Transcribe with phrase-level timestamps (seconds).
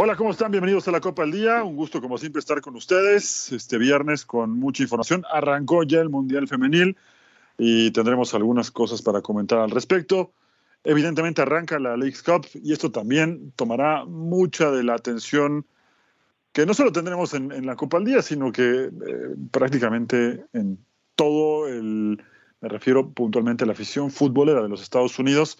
[0.00, 0.52] Hola, ¿cómo están?
[0.52, 1.64] Bienvenidos a la Copa del Día.
[1.64, 5.24] Un gusto, como siempre, estar con ustedes este viernes con mucha información.
[5.28, 6.96] Arrancó ya el Mundial Femenil
[7.58, 10.30] y tendremos algunas cosas para comentar al respecto.
[10.84, 15.66] Evidentemente arranca la Leagues Cup y esto también tomará mucha de la atención
[16.52, 18.90] que no solo tendremos en, la Copa del Día, sino que eh,
[19.50, 20.78] prácticamente en
[21.16, 22.22] todo el,
[22.60, 25.58] me refiero puntualmente a la afición futbolera de los Estados Unidos,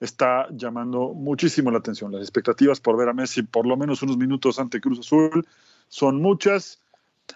[0.00, 2.12] está llamando muchísimo la atención.
[2.12, 5.46] Las expectativas por ver a Messi por lo menos unos minutos ante Cruz Azul
[5.88, 6.80] son muchas.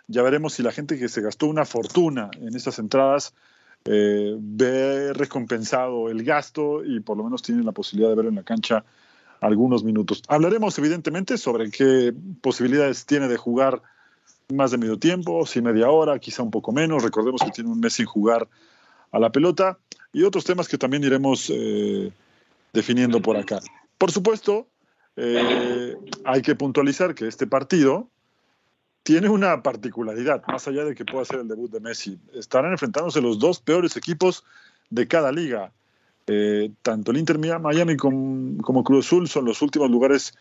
[0.06, 3.34] Ya veremos si la gente que se gastó una fortuna en estas entradas
[3.84, 8.34] eh, ve recompensado el gasto y por lo menos tiene la posibilidad de ver en
[8.34, 8.84] la cancha
[9.40, 10.22] algunos minutos.
[10.28, 12.12] Hablaremos evidentemente sobre qué
[12.42, 13.82] posibilidades tiene de jugar
[14.52, 17.02] más de medio tiempo, si media hora, quizá un poco menos.
[17.02, 18.48] Recordemos que tiene un mes sin jugar
[19.10, 19.78] a la pelota
[20.12, 22.12] y otros temas que también iremos eh,
[22.78, 23.58] definiendo por acá.
[23.98, 24.68] Por supuesto,
[25.16, 28.08] eh, hay que puntualizar que este partido
[29.02, 32.18] tiene una particularidad, más allá de que pueda ser el debut de Messi.
[32.34, 34.44] Estarán enfrentándose los dos peores equipos
[34.90, 35.72] de cada liga.
[36.28, 40.34] Eh, tanto el Inter Miami como, como, Cruz Azul son los últimos lugares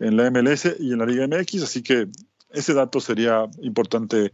[0.00, 2.08] en la MLS y en la Liga MX, así que
[2.50, 4.32] ese dato sería importante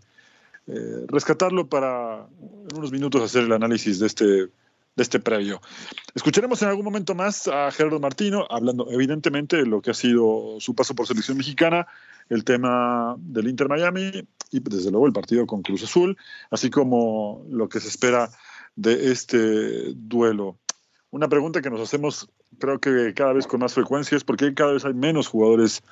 [0.69, 4.48] eh, rescatarlo para en unos minutos hacer el análisis de este
[4.97, 5.61] de este previo.
[6.14, 10.57] Escucharemos en algún momento más a Gerardo Martino, hablando evidentemente de lo que ha sido
[10.61, 11.86] su paso por selección mexicana,
[12.29, 16.17] el tema del Inter Miami y desde luego el partido con Cruz Azul,
[16.51, 18.31] así como lo que se espera
[18.77, 20.58] de este duelo.
[21.11, 24.55] Una pregunta que nos hacemos creo que cada vez con más frecuencia es por qué
[24.55, 25.83] cada vez hay menos jugadores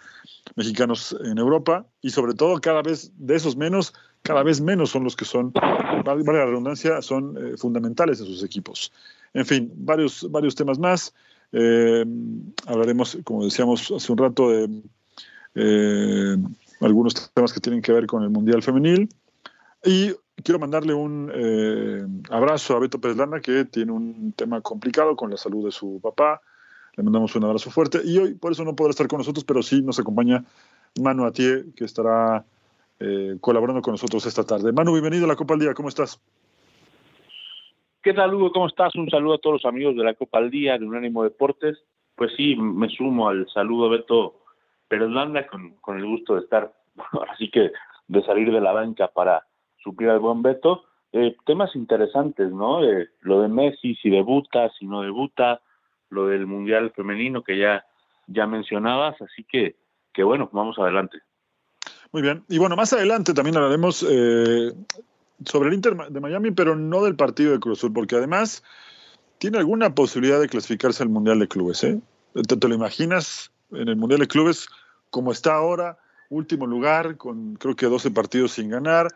[0.56, 5.04] mexicanos en Europa y sobre todo cada vez de esos menos, cada vez menos son
[5.04, 8.92] los que son, vale la redundancia, son eh, fundamentales en sus equipos.
[9.32, 11.14] En fin, varios, varios temas más.
[11.52, 12.04] Eh,
[12.66, 14.82] hablaremos, como decíamos hace un rato, de
[15.54, 16.36] eh,
[16.80, 19.08] algunos temas que tienen que ver con el Mundial Femenil.
[19.84, 20.12] Y
[20.44, 25.36] quiero mandarle un abrazo a Beto Pérez Lana, que tiene un tema complicado con la
[25.36, 26.42] salud de su papá.
[26.96, 28.00] Le mandamos un abrazo fuerte.
[28.04, 30.44] Y hoy, por eso no podrá estar con nosotros, pero sí nos acompaña
[31.00, 32.44] Manu Atie, que estará
[33.00, 34.72] eh, colaborando con nosotros esta tarde.
[34.72, 35.74] Manu, bienvenido a la Copa al Día.
[35.74, 36.20] ¿Cómo estás?
[38.02, 38.52] ¿Qué tal, Hugo?
[38.52, 38.94] ¿Cómo estás?
[38.94, 41.78] Un saludo a todos los amigos de la Copa al Día, de Unánimo Deportes.
[42.14, 44.42] Pues sí, me sumo al saludo Beto
[44.88, 45.08] Pérez
[45.50, 46.72] con, con el gusto de estar,
[47.32, 47.72] así que
[48.08, 49.46] de salir de la banca para
[49.82, 50.84] suplir al buen Beto.
[51.12, 52.84] Eh, temas interesantes, ¿no?
[52.84, 55.60] Eh, lo de Messi, si debuta, si no debuta,
[56.10, 57.84] lo del Mundial Femenino que ya,
[58.26, 59.76] ya mencionabas, así que,
[60.12, 61.18] que bueno, vamos adelante.
[62.12, 64.72] Muy bien, y bueno, más adelante también hablaremos eh,
[65.44, 68.64] sobre el Inter de Miami, pero no del partido de Cruz Azul, porque además
[69.38, 71.84] tiene alguna posibilidad de clasificarse al Mundial de Clubes.
[71.84, 72.00] ¿eh?
[72.34, 74.68] ¿Te, ¿Te, lo imaginas en el Mundial de Clubes
[75.10, 75.98] como está ahora?
[76.30, 79.08] Último lugar, con creo que 12 partidos sin ganar,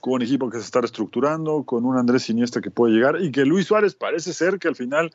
[0.00, 3.30] con un equipo que se está reestructurando, con un Andrés Iniesta que puede llegar y
[3.30, 5.12] que Luis Suárez parece ser que al final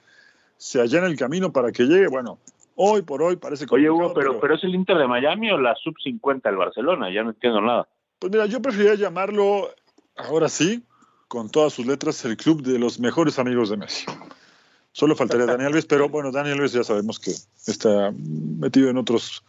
[0.58, 2.08] se allana el camino para que llegue.
[2.08, 2.40] Bueno,
[2.78, 3.76] hoy por hoy parece que.
[3.76, 7.24] Oye, Hugo, pero, pero, es el Inter de Miami o la sub-50 del Barcelona, ya
[7.24, 7.88] no entiendo nada.
[8.20, 9.70] Pues mira, yo preferiría llamarlo,
[10.16, 10.84] ahora sí,
[11.28, 14.06] con todas sus letras, el club de los mejores amigos de Messi.
[14.92, 19.44] Solo faltaría Daniel Alves, pero bueno, Daniel Alves ya sabemos que está metido en otros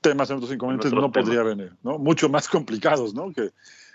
[0.00, 1.98] temas, en otros inconvenientes, no podría venir, ¿no?
[1.98, 3.32] Mucho más complicados, ¿no?
[3.32, 3.50] Que,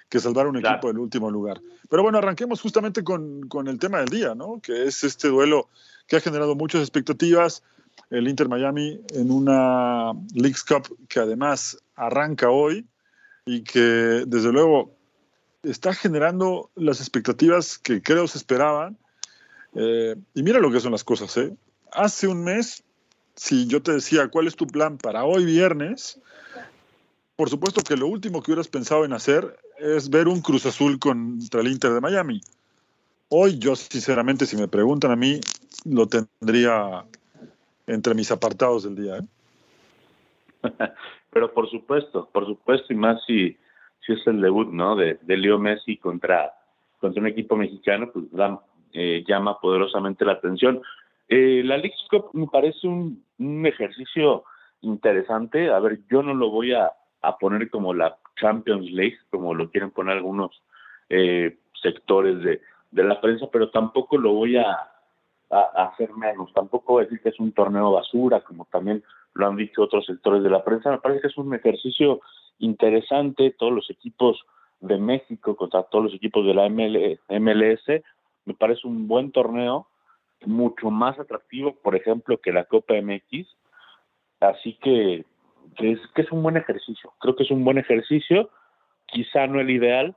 [0.10, 1.60] que salvar un equipo del último lugar.
[1.90, 4.60] Pero bueno, arranquemos justamente con, con, el tema del día, ¿no?
[4.62, 5.70] Que es este duelo
[6.08, 7.64] que ha generado muchas expectativas.
[8.10, 12.86] El Inter Miami en una Leagues Cup que además arranca hoy
[13.46, 13.80] y que
[14.28, 14.96] desde luego
[15.63, 18.98] está generando las expectativas que creo se esperaban.
[19.75, 21.36] Eh, y mira lo que son las cosas.
[21.38, 21.56] ¿eh?
[21.92, 22.84] Hace un mes,
[23.36, 26.19] si yo te decía cuál es tu plan para hoy viernes,
[27.36, 31.00] por supuesto que lo último que hubieras pensado en hacer es ver un Cruz Azul
[31.00, 32.42] contra el Inter de Miami.
[33.30, 35.42] Hoy yo sinceramente, si me preguntan a mí,
[35.84, 37.06] lo tendría
[37.88, 39.18] entre mis apartados del día.
[39.18, 39.24] ¿eh?
[41.32, 43.58] Pero por supuesto, por supuesto, y más si,
[44.06, 44.96] si es el debut, ¿no?
[44.96, 46.54] De, de Leo Messi contra,
[47.00, 48.26] contra un equipo mexicano, pues
[48.94, 50.82] eh, llama poderosamente la atención.
[51.28, 54.44] Eh, la League Cup me parece un, un, ejercicio
[54.82, 55.70] interesante.
[55.70, 56.92] A ver, yo no lo voy a,
[57.22, 60.62] a, poner como la Champions League, como lo quieren poner algunos
[61.10, 62.62] eh, sectores de,
[62.92, 64.95] de la prensa, pero tampoco lo voy a,
[65.50, 66.52] a, hacer menos.
[66.54, 69.04] Tampoco decir que es un torneo basura, como también
[69.34, 70.92] lo han dicho otros sectores de la prensa.
[70.92, 72.22] Me parece que es un ejercicio
[72.60, 73.56] interesante.
[73.58, 74.44] Todos los equipos
[74.80, 78.04] de México contra todos los equipos de la MLS,
[78.46, 79.88] me parece un buen torneo,
[80.46, 83.48] mucho más atractivo, por ejemplo, que la Copa MX.
[84.40, 85.26] Así que,
[85.78, 87.14] que es, que es un buen ejercicio.
[87.20, 88.50] Creo que es un buen ejercicio,
[89.08, 90.16] quizá no el ideal,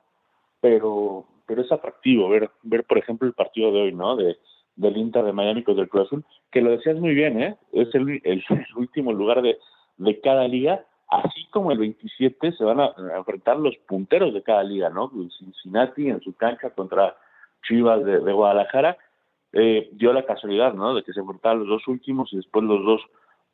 [0.61, 4.15] pero pero es atractivo ver, ver por ejemplo, el partido de hoy, ¿no?
[4.17, 4.39] De,
[4.79, 7.57] del Inter de Miami contra el Cruz Azul, que lo decías muy bien, ¿eh?
[7.73, 8.45] Es el, el,
[8.77, 9.59] último lugar de,
[9.99, 14.63] de cada liga, así como el 27 se van a, enfrentar los punteros de cada
[14.63, 15.11] liga, ¿no?
[15.39, 17.17] Cincinnati en su cancha contra
[17.67, 18.97] Chivas de, de Guadalajara,
[19.53, 20.95] eh, dio la casualidad, ¿no?
[20.95, 23.03] De que se enfrentaban los dos últimos y después los dos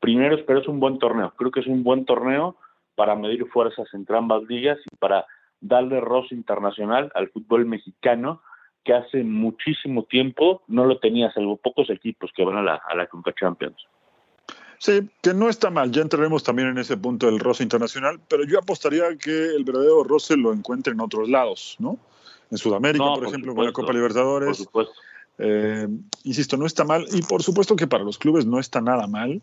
[0.00, 1.32] primeros, pero es un buen torneo.
[1.36, 2.56] Creo que es un buen torneo
[2.96, 5.24] para medir fuerzas entre ambas ligas y para
[5.60, 8.42] darle roce internacional al fútbol mexicano
[8.84, 12.94] que hace muchísimo tiempo no lo tenía, salvo pocos equipos que van a la, a
[12.94, 13.76] la Conca Champions.
[14.78, 18.44] Sí, que no está mal, ya entraremos también en ese punto del roce internacional, pero
[18.44, 21.98] yo apostaría que el verdadero roce lo encuentre en otros lados, ¿no?
[22.50, 24.48] En Sudamérica, por, por, ejemplo, supuesto, con la Copa Libertadores.
[24.48, 24.94] Por supuesto.
[25.38, 25.88] Eh,
[26.24, 29.40] insisto, no está mal, y por supuesto que para los clubes no está nada mal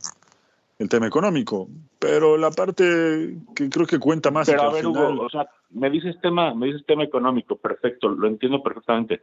[0.79, 1.67] el tema económico,
[1.99, 4.47] pero la parte que creo que cuenta más.
[4.47, 5.13] Pero a ver, final...
[5.13, 9.21] Hugo, o sea, me dices tema, me dices tema económico, perfecto, lo entiendo perfectamente.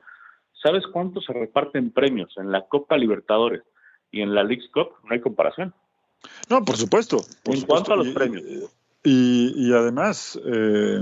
[0.62, 3.62] ¿Sabes cuánto se reparten premios en la Copa Libertadores
[4.10, 4.90] y en la League Cup?
[5.04, 5.72] No hay comparación.
[6.48, 7.18] No, por supuesto.
[7.44, 7.66] Por en supuesto.
[7.66, 8.44] cuanto a los y, premios.
[9.04, 11.00] Y, y además, eh,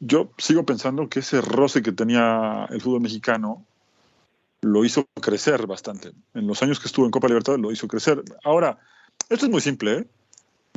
[0.00, 3.64] yo sigo pensando que ese roce que tenía el fútbol mexicano
[4.62, 6.12] lo hizo crecer bastante.
[6.34, 8.22] En los años que estuvo en Copa Libertadores lo hizo crecer.
[8.42, 8.78] Ahora,
[9.28, 10.06] esto es muy simple, ¿eh?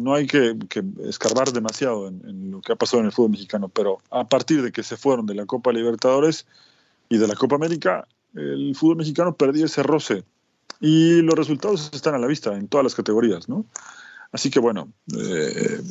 [0.01, 3.31] No hay que, que escarbar demasiado en, en, lo que ha pasado en el fútbol
[3.31, 6.45] mexicano, pero a partir de que se fueron de la Copa Libertadores
[7.09, 10.23] y de la Copa América, el fútbol mexicano perdió ese roce
[10.79, 13.65] y los resultados están a la vista en todas las categorías, ¿no?
[14.31, 15.81] Así que bueno, eh,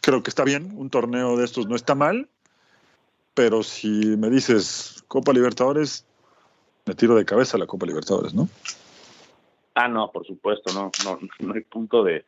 [0.00, 2.28] creo que está bien, un torneo de estos no está mal,
[3.34, 6.04] pero si me dices Copa Libertadores,
[6.84, 8.48] me tiro de cabeza la Copa Libertadores, ¿no?
[9.74, 12.26] Ah, no, por supuesto, no, no, no hay punto de,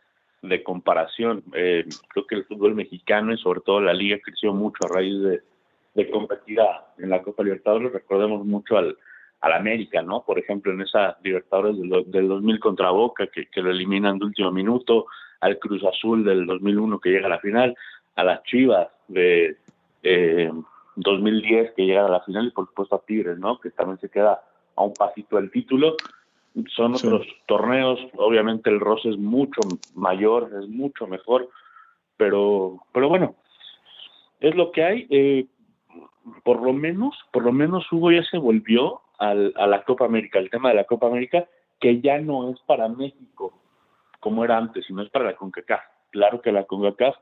[0.48, 1.42] de comparación.
[1.54, 5.20] Eh, creo que el fútbol mexicano y sobre todo la liga creció mucho a raíz
[5.22, 5.42] de,
[5.94, 7.92] de competir a, en la Copa Libertadores.
[7.92, 8.96] Recordemos mucho al,
[9.40, 10.22] al América, ¿no?
[10.24, 14.50] Por ejemplo, en esa Libertadores del, del 2000 contra Boca, que, lo eliminan de último
[14.50, 15.06] minuto,
[15.40, 17.76] al Cruz Azul del 2001 que llega a la final,
[18.16, 19.56] a las Chivas de
[20.02, 20.50] eh,
[20.96, 23.58] 2010 que llega a la final y por supuesto a Tigres, ¿no?
[23.60, 24.42] Que también se queda
[24.76, 25.96] a un pasito del título
[26.74, 27.32] son otros sí.
[27.46, 29.60] torneos, obviamente el roce es mucho
[29.94, 31.48] mayor, es mucho mejor,
[32.16, 33.34] pero, pero bueno,
[34.40, 35.06] es lo que hay.
[35.10, 35.46] Eh,
[36.42, 40.38] por lo menos, por lo menos Hugo ya se volvió al, a la Copa América,
[40.38, 41.46] el tema de la Copa América,
[41.80, 43.52] que ya no es para México
[44.20, 45.82] como era antes, sino es para la CONCACAF.
[46.10, 47.16] Claro que la CONCACAF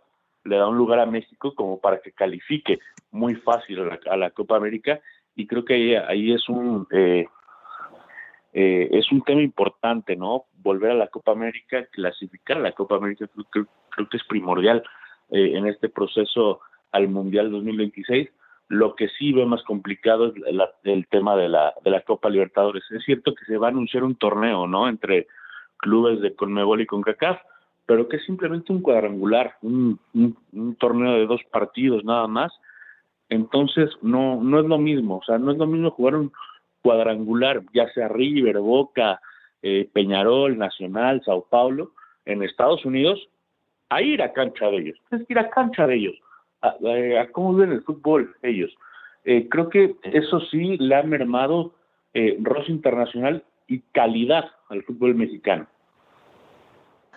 [0.44, 2.78] le da un lugar a México como para que califique
[3.10, 5.00] muy fácil a la, a la Copa América
[5.34, 7.26] y creo que ahí, ahí es un eh,
[8.52, 10.44] eh, es un tema importante, ¿no?
[10.58, 14.82] Volver a la Copa América, clasificar a la Copa América, creo, creo, que es primordial
[15.30, 16.60] eh, en este proceso
[16.92, 18.28] al Mundial 2026.
[18.68, 22.28] Lo que sí veo más complicado es la, el tema de la, de la Copa
[22.28, 22.84] Libertadores.
[22.90, 24.88] Es cierto que se va a anunciar un torneo, ¿no?
[24.88, 25.26] Entre
[25.78, 27.40] clubes de Conmebol y CONCACAF,
[27.86, 32.52] pero que es simplemente un cuadrangular, un, un, un torneo de dos partidos nada más.
[33.30, 36.32] Entonces, no, no es lo mismo, o sea, no es lo mismo jugar un,
[36.82, 39.20] cuadrangular, ya sea River, Boca,
[39.62, 41.92] eh, Peñarol, Nacional, Sao Paulo,
[42.24, 43.28] en Estados Unidos,
[43.88, 44.98] a ir a cancha de ellos.
[45.10, 46.14] Es ir a cancha de ellos,
[46.60, 48.72] a, a, a cómo ven el fútbol ellos.
[49.24, 51.74] Eh, creo que eso sí le ha mermado
[52.14, 55.66] eh, internacional y calidad al fútbol mexicano.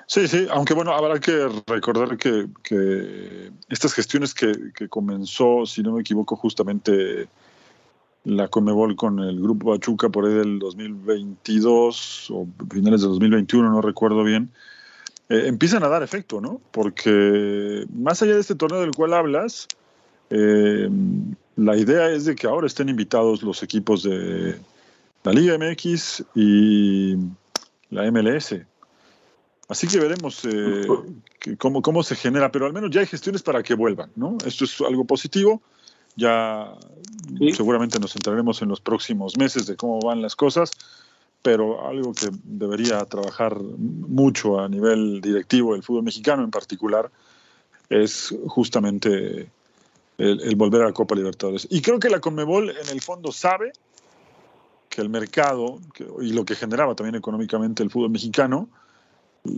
[0.07, 5.81] Sí, sí, aunque bueno, habrá que recordar que, que estas gestiones que, que, comenzó, si
[5.81, 7.27] no me equivoco, justamente
[8.25, 13.81] la Conmebol con el grupo Pachuca por ahí del 2022 o finales de 2021, no
[13.81, 14.51] recuerdo bien,
[15.29, 16.59] eh, empiezan a dar efecto, ¿no?
[16.71, 19.67] Porque más allá de este torneo del cual hablas,
[20.31, 20.89] eh,
[21.55, 24.59] la idea es de que ahora estén invitados los equipos de
[25.23, 27.15] la Liga MX y
[27.91, 28.55] la MLS.
[29.67, 30.85] Así que veremos eh,
[31.57, 34.37] cómo, cómo se genera, pero al menos ya hay gestiones para que vuelvan, ¿no?
[34.45, 35.61] Esto es algo positivo.
[36.15, 36.73] Ya
[37.53, 40.71] seguramente nos enteraremos en los próximos meses de cómo van las cosas,
[41.41, 47.11] pero algo que debería trabajar mucho a nivel directivo del fútbol mexicano en particular
[47.89, 49.49] es justamente
[50.17, 51.67] el, volver a la Copa Libertadores.
[51.69, 53.73] Y creo que la Conmebol en el fondo sabe
[54.89, 55.79] que el mercado
[56.21, 58.69] y lo que generaba también económicamente el fútbol mexicano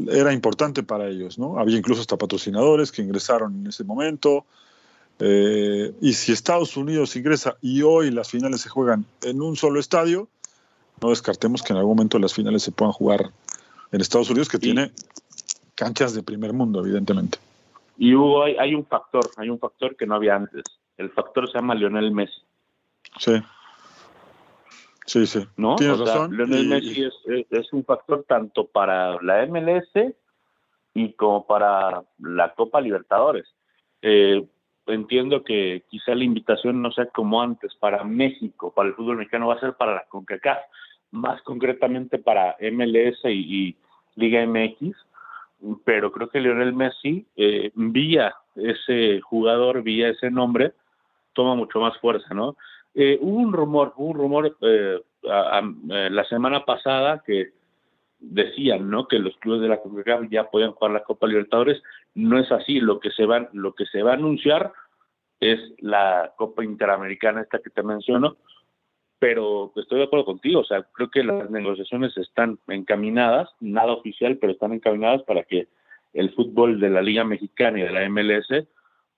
[0.09, 1.59] era importante para ellos, ¿no?
[1.59, 4.45] Había incluso hasta patrocinadores que ingresaron en ese momento.
[5.19, 9.79] Eh, y si Estados Unidos ingresa y hoy las finales se juegan en un solo
[9.79, 10.27] estadio,
[11.01, 13.31] no descartemos que en algún momento las finales se puedan jugar
[13.91, 14.91] en Estados Unidos, que tiene
[15.75, 17.39] canchas de primer mundo, evidentemente.
[17.97, 20.63] Y hubo, hay, un factor, hay un factor que no había antes.
[20.97, 22.41] El factor se llama Lionel Messi.
[23.19, 23.41] Sí.
[25.05, 25.47] Sí, sí.
[25.55, 25.75] ¿No?
[25.77, 26.35] Tienes razón.
[26.35, 27.07] Lionel Messi
[27.49, 30.13] es, un factor tanto para la MLS
[30.93, 33.47] y como para la Copa Libertadores.
[34.01, 34.45] Eh,
[34.87, 39.47] entiendo que quizá la invitación no sea como antes para México, para el fútbol mexicano,
[39.47, 40.59] va a ser para la CONCACAF,
[41.11, 43.75] más concretamente para MLS y
[44.15, 44.95] Liga MX
[45.85, 50.73] pero creo que Lionel Messi, eh, vía ese jugador, vía ese nombre,
[51.33, 52.55] toma mucho más fuerza, ¿no?
[52.93, 57.51] Eh, hubo un rumor, hubo un rumor eh, la semana pasada que
[58.19, 59.07] decían, ¿no?
[59.07, 61.81] Que los clubes de la CONCACAF ya podían jugar la Copa Libertadores.
[62.15, 62.79] No es así.
[62.79, 64.73] Lo que se va, lo que se va a anunciar
[65.39, 68.37] es la Copa Interamericana esta que te menciono,
[69.19, 74.37] pero estoy de acuerdo contigo, o sea, creo que las negociaciones están encaminadas, nada oficial,
[74.37, 75.67] pero están encaminadas para que
[76.13, 78.47] el fútbol de la Liga Mexicana y de la MLS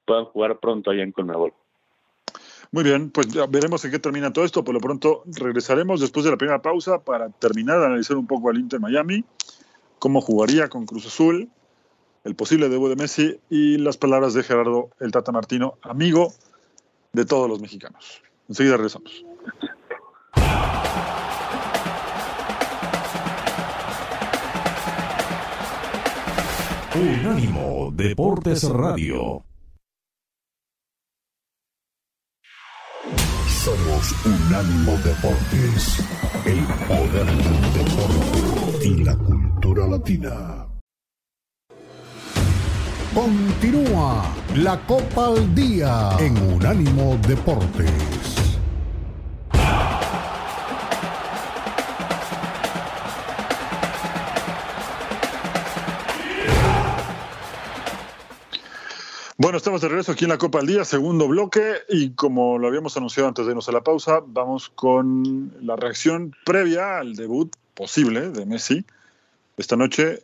[0.06, 1.54] puedan jugar pronto allá en Conmebol.
[2.72, 4.64] Muy bien, pues veremos en qué termina todo esto.
[4.64, 8.50] Por lo pronto regresaremos después de la primera pausa para terminar de analizar un poco
[8.50, 9.26] al Inter Miami,
[9.98, 11.50] cómo jugaría con Cruz Azul,
[12.24, 16.32] el posible debut de Messi y las palabras de Gerardo El Tata Martino, amigo
[17.14, 18.22] de todos los mexicanos.
[18.48, 19.26] Enseguida regresamos.
[26.96, 29.49] Unánimo Deportes Radio.
[33.70, 36.00] Somos Unánimo Deportes,
[36.44, 40.66] el poder del deporte y la cultura latina.
[43.14, 48.19] Continúa la Copa al Día en Unánimo Deportes.
[59.42, 62.68] Bueno, estamos de regreso aquí en la Copa al Día, segundo bloque, y como lo
[62.68, 67.50] habíamos anunciado antes de irnos a la pausa, vamos con la reacción previa al debut
[67.74, 68.84] posible de Messi
[69.56, 70.24] esta noche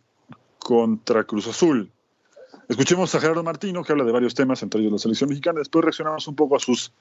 [0.60, 1.90] contra Cruz Azul.
[2.68, 5.86] Escuchemos a Gerardo Martino, que habla de varios temas, entre ellos la selección mexicana, después
[5.86, 6.92] reaccionamos un poco a sus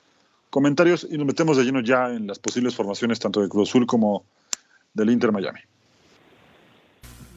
[0.51, 3.89] comentarios y nos metemos de lleno ya en las posibles formaciones tanto de Cruz Azul
[3.89, 4.25] como
[4.93, 5.63] del Inter Miami.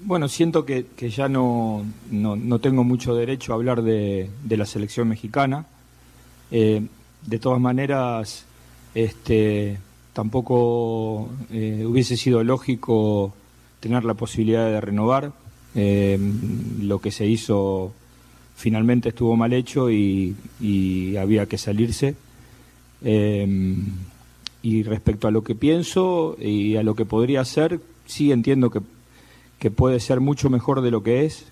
[0.02, 5.66] Bueno, siento que, ya no, no, tengo mucho derecho a hablar de, la selección mexicana.
[6.52, 6.86] Eh,
[7.26, 8.46] de todas maneras,
[8.94, 9.78] este,
[10.14, 13.34] tampoco eh, hubiese sido lógico
[13.80, 15.34] tener la posibilidad de renovar.
[15.76, 16.18] Eh,
[16.82, 17.92] lo que se hizo
[18.56, 22.16] finalmente estuvo mal hecho y, y había que salirse.
[24.62, 28.82] y respecto a lo que pienso y a lo que podría ser, sí entiendo que
[29.60, 31.46] que puede ser mucho mejor de lo que es,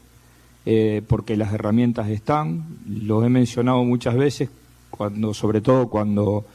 [0.65, 4.49] eh, porque las herramientas están, lo he mencionado muchas veces,
[4.89, 6.45] cuando, sobre todo cuando,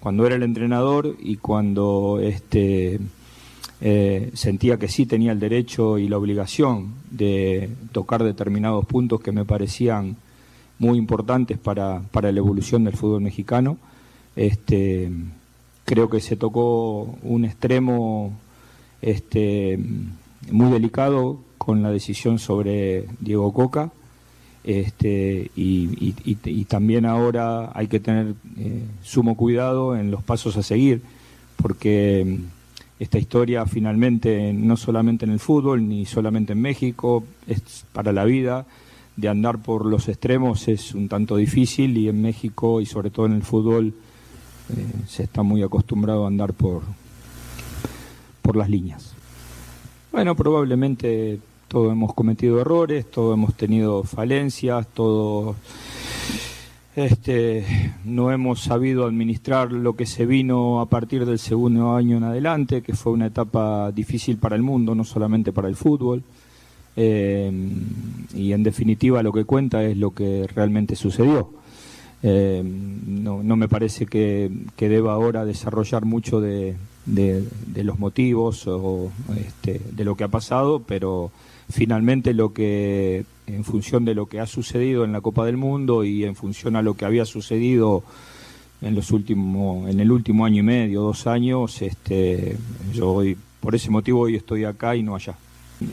[0.00, 3.00] cuando era el entrenador y cuando este,
[3.80, 9.32] eh, sentía que sí tenía el derecho y la obligación de tocar determinados puntos que
[9.32, 10.16] me parecían
[10.78, 13.78] muy importantes para, para la evolución del fútbol mexicano.
[14.36, 15.10] Este,
[15.84, 18.32] creo que se tocó un extremo
[19.02, 19.78] este,
[20.50, 23.90] muy delicado con la decisión sobre Diego Coca.
[24.64, 31.02] Este, y, también ahora hay que tener eh, sumo cuidado en los pasos a seguir,
[31.56, 37.86] porque mm, esta historia finalmente, no solamente en el fútbol, ni solamente en México, es
[37.92, 38.66] para la vida,
[39.18, 43.26] de andar por los extremos es un tanto difícil y en México y sobre todo
[43.26, 46.82] en el fútbol eh, se está muy acostumbrado a andar por,
[48.42, 49.07] por las líneas.
[50.10, 51.38] Bueno, probablemente
[51.68, 55.56] todos hemos cometido errores, todos hemos tenido falencias, todos
[56.96, 57.64] este,
[58.04, 62.82] no hemos sabido administrar lo que se vino a partir del segundo año en adelante,
[62.82, 66.22] que fue una etapa difícil para el mundo, no solamente para el fútbol.
[66.96, 67.52] eh,
[68.34, 71.50] y en definitiva lo que cuenta es lo que realmente sucedió.
[72.22, 76.76] Eh, no, me parece que, deba ahora desarrollar mucho de,
[77.08, 81.30] de, los motivos o este, de lo que ha pasado, pero
[81.70, 86.04] finalmente lo que, en función de lo que ha sucedido en la Copa del Mundo
[86.04, 88.02] y en función a lo que había sucedido
[88.80, 92.56] en los últimos, en el último año y medio, dos años, este,
[92.92, 95.34] yo hoy, por ese motivo hoy estoy acá y no allá.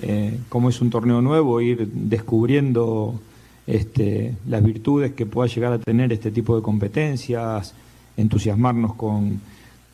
[0.02, 3.20] Eh, como es un torneo nuevo, ir descubriendo
[3.68, 7.74] este, las virtudes que pueda llegar a tener este tipo de competencias,
[8.18, 9.42] entusiasmarnos con,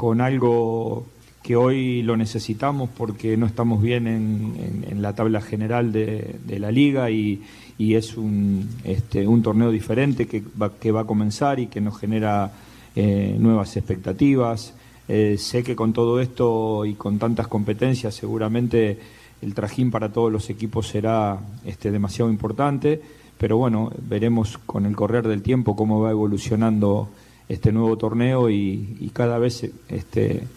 [0.01, 1.05] con algo
[1.43, 7.11] que hoy lo necesitamos porque no estamos bien en, la tabla general de, la liga
[7.11, 7.43] y,
[7.77, 11.99] es un, este, un torneo diferente que va, que va a comenzar y que nos
[11.99, 12.51] genera
[12.95, 14.73] eh, nuevas expectativas.
[15.07, 18.97] Eh, sé que con todo esto y con tantas competencias seguramente
[19.43, 22.99] el trajín para todos los equipos será este, demasiado importante,
[23.37, 27.09] pero bueno, veremos con el correr del tiempo cómo va evolucionando
[27.51, 30.47] este nuevo torneo y, cada vez este,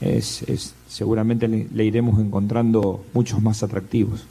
[0.00, 4.24] es, seguramente le, iremos encontrando muchos más atractivos.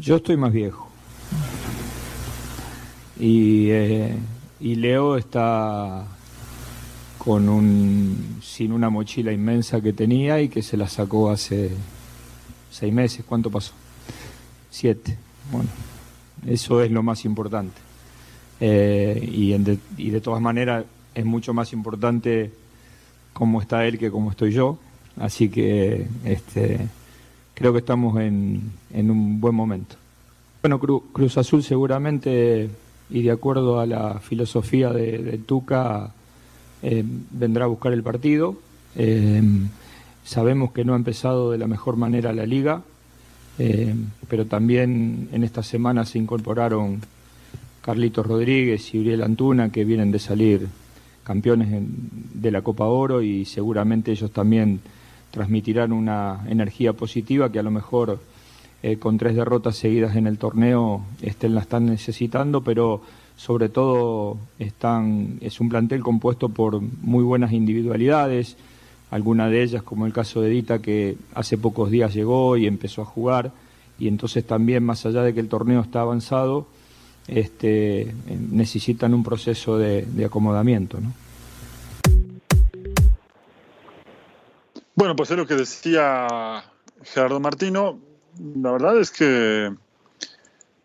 [0.00, 0.88] Yo estoy más viejo.
[3.18, 4.16] Y, eh,
[4.58, 6.06] y Leo está
[7.18, 11.70] con un sin una mochila inmensa que tenía y que se la sacó hace
[12.72, 13.24] seis meses.
[13.24, 13.72] ¿Cuánto pasó?
[14.70, 15.16] Siete.
[15.52, 15.68] Bueno,
[16.46, 17.89] eso es lo más importante.
[18.60, 19.54] Eh, y,
[19.96, 22.50] y de todas maneras es mucho más importante
[23.32, 24.78] cómo está él que cómo estoy yo.
[25.18, 26.86] Así que este,
[27.54, 29.96] creo que estamos en, en un buen momento.
[30.62, 32.68] Bueno, Cruz Azul seguramente,
[33.08, 36.12] y de acuerdo a la filosofía de, Tuca,
[36.82, 38.56] eh, vendrá a buscar el partido.
[38.94, 39.42] Eh,
[40.24, 42.82] sabemos que no ha empezado de la mejor manera la liga,
[44.28, 47.02] pero también en esta semana se incorporaron
[47.90, 50.68] Carlitos Rodríguez y Uriel Antuna, que vienen de salir
[51.24, 51.70] campeones
[52.34, 54.78] de la Copa Oro y seguramente ellos también
[55.32, 58.20] transmitirán una energía positiva que a lo mejor
[58.84, 63.02] eh, con tres derrotas seguidas en el torneo estén, la están necesitando, pero
[63.36, 68.56] sobre todo están, es un plantel compuesto por muy buenas individualidades,
[69.10, 73.02] algunas de ellas como el caso de Dita que hace pocos días llegó y empezó
[73.02, 73.50] a jugar
[73.98, 76.68] y entonces también más allá de que el torneo está avanzado,
[77.30, 80.98] este, necesitan un proceso de, acomodamiento.
[81.00, 81.12] ¿no?
[84.96, 86.64] Bueno, pues es lo que decía
[87.02, 87.98] Gerardo Martino.
[88.56, 89.72] La verdad es que,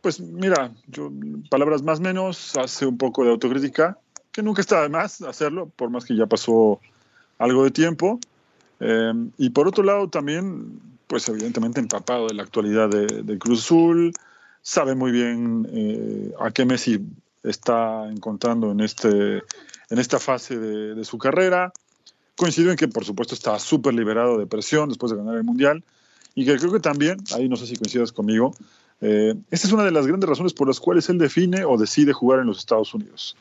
[0.02, 1.12] pues mira, yo,
[1.50, 3.98] palabras más menos, hace un poco de autocrítica,
[4.32, 6.80] que nunca está de más hacerlo, por más que ya pasó
[7.40, 8.20] algo de tiempo.
[8.80, 13.64] Eh, y por otro lado también, pues evidentemente empapado de la actualidad de, de Cruz
[13.66, 14.14] Azul,
[14.66, 17.00] sabe muy bien eh, a qué Messi
[17.44, 21.72] está encontrando en, este, en esta fase de, su carrera.
[22.36, 25.84] Coincido en que, por supuesto, está súper liberado de presión después de ganar el Mundial
[26.34, 28.56] y que creo que también, ahí no sé si coincidas conmigo,
[29.02, 32.12] eh, esta es una de las grandes razones por las cuales él define o decide
[32.12, 33.38] jugar en los Estados Unidos.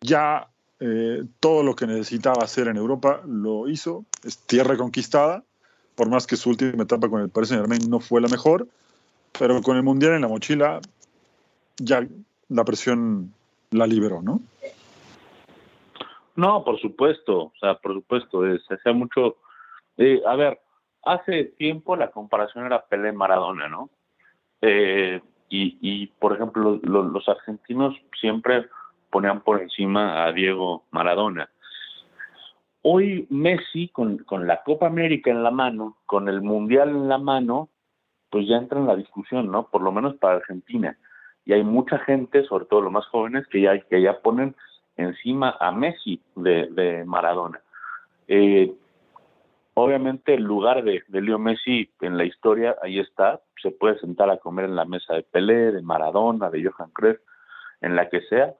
[0.00, 0.48] Ya
[0.80, 5.44] eh, todo lo que necesitaba hacer en Europa lo hizo, es tierra conquistada,
[5.94, 8.66] por más que su última etapa con el Paris Saint Germain no fue la mejor,
[9.38, 10.80] pero con el Mundial en la mochila,
[11.76, 12.06] ya
[12.48, 13.32] la presión
[13.70, 14.40] la liberó, ¿no?
[16.36, 19.36] No, por supuesto, o sea, por supuesto, se hacía mucho...
[19.98, 20.60] Eh, a ver,
[21.04, 23.90] hace tiempo la comparación era Pelé-Maradona, ¿no?
[24.62, 28.66] Eh, y, y, por ejemplo, los argentinos siempre
[29.10, 31.50] ponían por encima a Diego Maradona.
[32.80, 37.18] Hoy Messi, con, con la Copa América en la mano, con el Mundial en la
[37.18, 37.68] mano,
[38.32, 39.68] pues ya entra en la discusión, ¿no?
[39.68, 40.96] Por lo menos para Argentina.
[41.44, 44.56] Y hay mucha gente, sobre todo los más jóvenes, que ya, que ya ponen
[44.96, 47.60] encima a Messi de, Maradona.
[48.28, 48.72] Eh,
[49.74, 54.30] obviamente el lugar de, de Leo Messi en la historia, ahí está, se puede sentar
[54.30, 57.18] a comer en la mesa de Pelé, de Maradona, de Johan Cruyff,
[57.82, 58.54] en la que sea,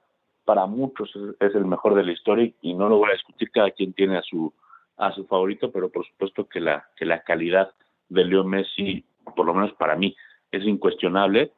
[0.45, 3.71] para muchos es, el mejor de la historia y no lo voy a discutir, cada
[3.71, 4.53] quien tiene a su
[4.99, 7.73] a su favorito, pero por supuesto que la que la calidad
[8.11, 10.15] de Leo Messi por lo menos para mí,
[10.51, 11.53] es incuestionable.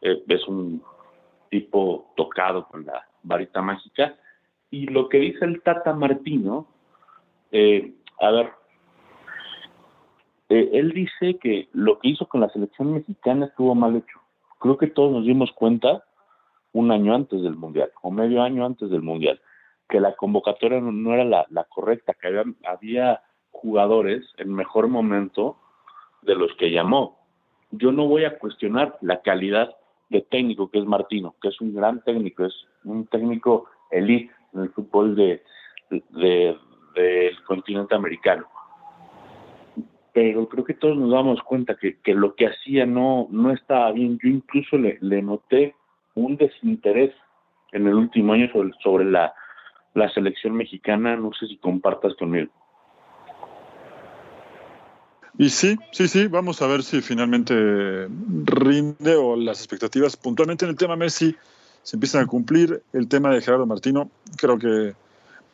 [0.00, 0.82] Eh, es un
[1.50, 4.16] tipo tocado con la varita mágica.
[4.70, 6.66] Y lo que dice el Tata Martino,
[7.52, 8.50] eh, a ver,
[10.50, 14.20] eh, él dice que lo que hizo con la selección mexicana estuvo mal hecho.
[14.58, 16.04] Creo que todos nos dimos cuenta
[16.72, 19.40] un año antes del Mundial, o medio año antes del Mundial,
[19.88, 25.56] que la convocatoria no, era la, la, correcta, que había, había jugadores en mejor momento
[26.22, 27.18] de los que llamó.
[27.70, 29.76] yo no voy a cuestionar la calidad
[30.08, 32.54] de técnico que es Martino, que es un gran técnico, es
[32.84, 35.42] un técnico elite en el fútbol de,
[35.90, 38.46] del continente americano.
[40.12, 43.92] Pero creo que todos nos damos cuenta que, que lo que hacía no, no estaba
[43.92, 44.18] bien.
[44.22, 45.74] Yo incluso le, le noté
[46.14, 47.14] un desinterés
[47.72, 49.32] en el último año sobre, sobre la,
[49.94, 51.16] la selección mexicana.
[51.16, 52.50] No sé si compartas conmigo.
[55.38, 58.08] Y sí, sí, sí, vamos a ver si finalmente
[58.44, 61.34] rinde o las expectativas puntualmente en el tema Messi
[61.84, 62.82] se empiezan a cumplir.
[62.92, 64.94] El tema de Gerardo Martino, creo que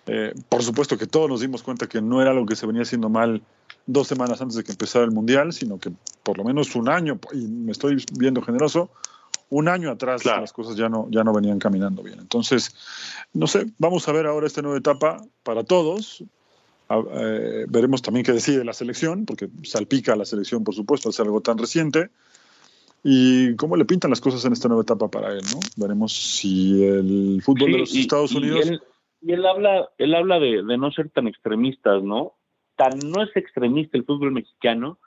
[0.07, 2.83] eh, por supuesto que todos nos dimos cuenta que no era algo que se venía
[2.83, 3.43] haciendo mal
[3.87, 5.93] dos semanas antes de que empezara el Mundial, sino que
[6.23, 8.91] por lo menos un año, y me estoy viendo generoso,
[9.51, 12.19] un año atrás las cosas ya no, ya no venían caminando bien.
[12.19, 12.75] Entonces,
[13.33, 16.25] no sé, vamos a ver ahora esta nueva etapa para todos.
[16.91, 21.27] Eh, veremos también qué decide la selección, porque salpica la selección, por supuesto, al ser
[21.27, 22.11] algo tan reciente.
[23.03, 25.61] Y cómo le pintan las cosas en esta nueva etapa para él, ¿no?
[25.77, 28.81] Veremos si el fútbol de los Estados Unidos.
[29.21, 32.35] Y él, habla, él habla de, no ser tan extremistas, ¿no?
[32.77, 34.99] Tan no es extremista el fútbol mexicano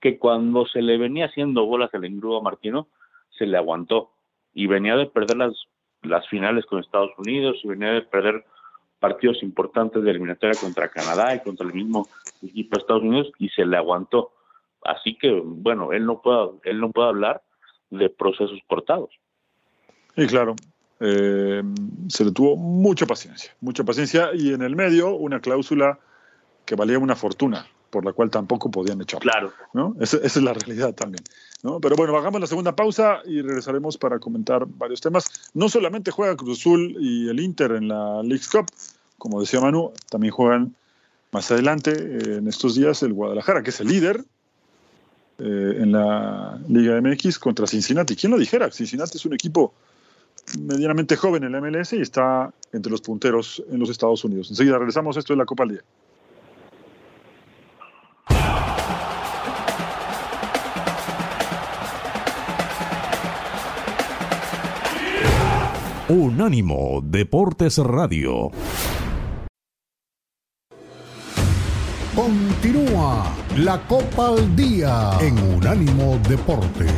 [0.00, 2.88] que cuando se le venía haciendo bolas al engrudo a Martino,
[3.36, 4.12] se le aguantó.
[4.54, 5.54] Y venía de perder las,
[6.02, 8.44] las finales con Estados Unidos, y venía de perder
[9.02, 12.08] partidos importantes de eliminatoria contra Canadá y contra el mismo
[12.40, 14.30] equipo de Estados Unidos y se le aguantó.
[14.84, 17.42] Así que, bueno, él no puede, él no puede hablar
[17.90, 19.10] de procesos cortados.
[20.16, 20.54] Y claro,
[21.00, 21.64] eh,
[22.08, 25.98] se le tuvo mucha paciencia, mucha paciencia y en el medio una cláusula
[26.64, 29.20] que valía una fortuna, por la cual tampoco podían echar.
[29.20, 29.52] Claro.
[29.74, 29.94] ¿no?
[30.00, 31.22] Esa, esa, es la realidad también.
[31.62, 31.78] ¿no?
[31.78, 35.50] Pero bueno, hagamos la segunda pausa y regresaremos para comentar varios temas.
[35.52, 38.64] No solamente juega Cruz Azul y el Inter en la League Cup,
[39.18, 40.74] como decía Manu, también juegan
[41.32, 44.24] más adelante eh, en estos días el Guadalajara, que es el líder
[45.38, 48.16] eh, en la Liga MX contra Cincinnati.
[48.16, 48.70] ¿Quién lo dijera?
[48.70, 49.74] Cincinnati es un equipo
[50.58, 54.48] medianamente joven en la MLS y está entre los punteros en los Estados Unidos.
[54.48, 55.82] Enseguida regresamos, esto es la Copa Día.
[66.12, 68.50] Unánimo Deportes Radio.
[72.14, 76.92] Continúa la Copa al Día en Unánimo Deportes.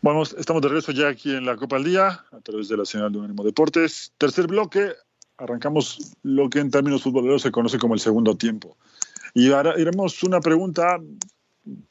[0.00, 2.84] Vamos, estamos de regreso ya aquí en la Copa al Día, a través de la
[2.84, 4.12] señal de Unánimo Deportes.
[4.16, 4.92] Tercer bloque,
[5.40, 8.76] arrancamos lo que en términos futboleros se conoce como el segundo tiempo.
[9.34, 11.00] Y ahora iremos una pregunta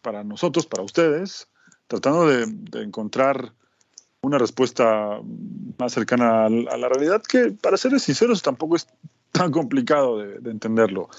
[0.02, 1.48] para nosotros, para ustedes,
[1.88, 2.44] tratando de,
[2.84, 3.54] encontrar
[4.22, 5.20] una respuesta
[5.78, 8.88] más cercana a, la realidad, que para ser sinceros tampoco es
[9.32, 11.10] tan complicado de, entenderlo.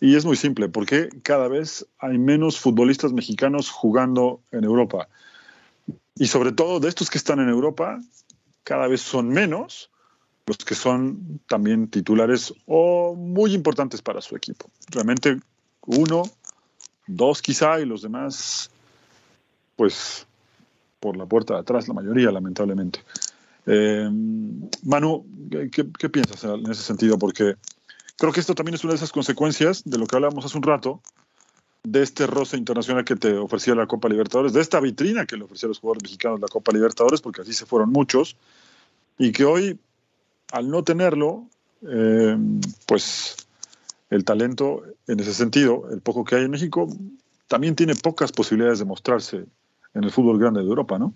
[0.00, 5.08] Y es muy simple, porque cada vez hay menos futbolistas mexicanos jugando en Europa.
[6.16, 8.00] Y sobre todo de estos que están en Europa,
[8.64, 9.90] cada vez son menos
[10.46, 14.70] los que son también titulares o muy importantes para su equipo.
[14.90, 15.38] Realmente
[15.86, 16.24] uno,
[17.06, 18.70] dos quizá y los demás,
[19.76, 20.26] pues
[21.00, 23.00] por la puerta de atrás, la mayoría lamentablemente.
[23.66, 24.08] Eh,
[24.82, 27.18] Manu, ¿qué, ¿qué, piensas en ese sentido?
[27.18, 27.56] Porque
[28.16, 30.62] creo que esto también es una de esas consecuencias de lo que hablábamos hace un
[30.62, 31.00] rato,
[31.84, 35.44] de este roce internacional que te ofrecía la Copa Libertadores, de esta vitrina que le
[35.44, 38.36] ofrecía los jugadores mexicanos la Copa Libertadores, porque así se fueron muchos,
[39.18, 39.78] y que hoy
[40.52, 41.44] al no tenerlo,
[41.88, 42.36] eh,
[42.86, 43.36] pues
[44.10, 46.88] el talento en ese sentido, el poco que hay en México,
[47.48, 49.44] también tiene pocas posibilidades de mostrarse
[49.94, 51.12] en el fútbol grande de Europa, ¿no?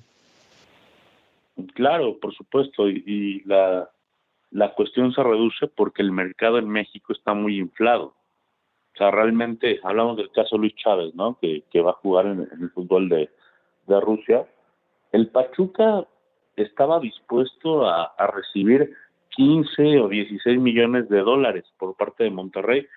[1.75, 3.89] Claro, por supuesto, y, la,
[4.77, 8.15] cuestión se reduce porque el mercado en México está muy inflado.
[8.95, 11.39] O sea, realmente hablamos del caso Luis Chávez, ¿no?
[11.41, 13.31] Que, va a jugar en, el fútbol de,
[13.87, 14.47] Rusia.
[15.13, 16.07] El Pachuca
[16.57, 18.93] estaba dispuesto a recibir
[19.39, 22.89] 15 o 16 millones de dólares por parte de Monterrey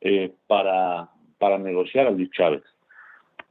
[0.00, 2.64] eh, para, para negociar a Luis Chávez.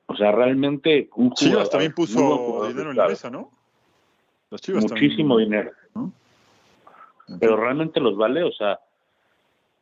[0.08, 3.50] O sea, realmente un Chivas también puso dinero en la mesa, ¿no?
[4.52, 5.72] Muchísimo dinero.
[7.40, 8.82] Pero realmente los vale, o sea,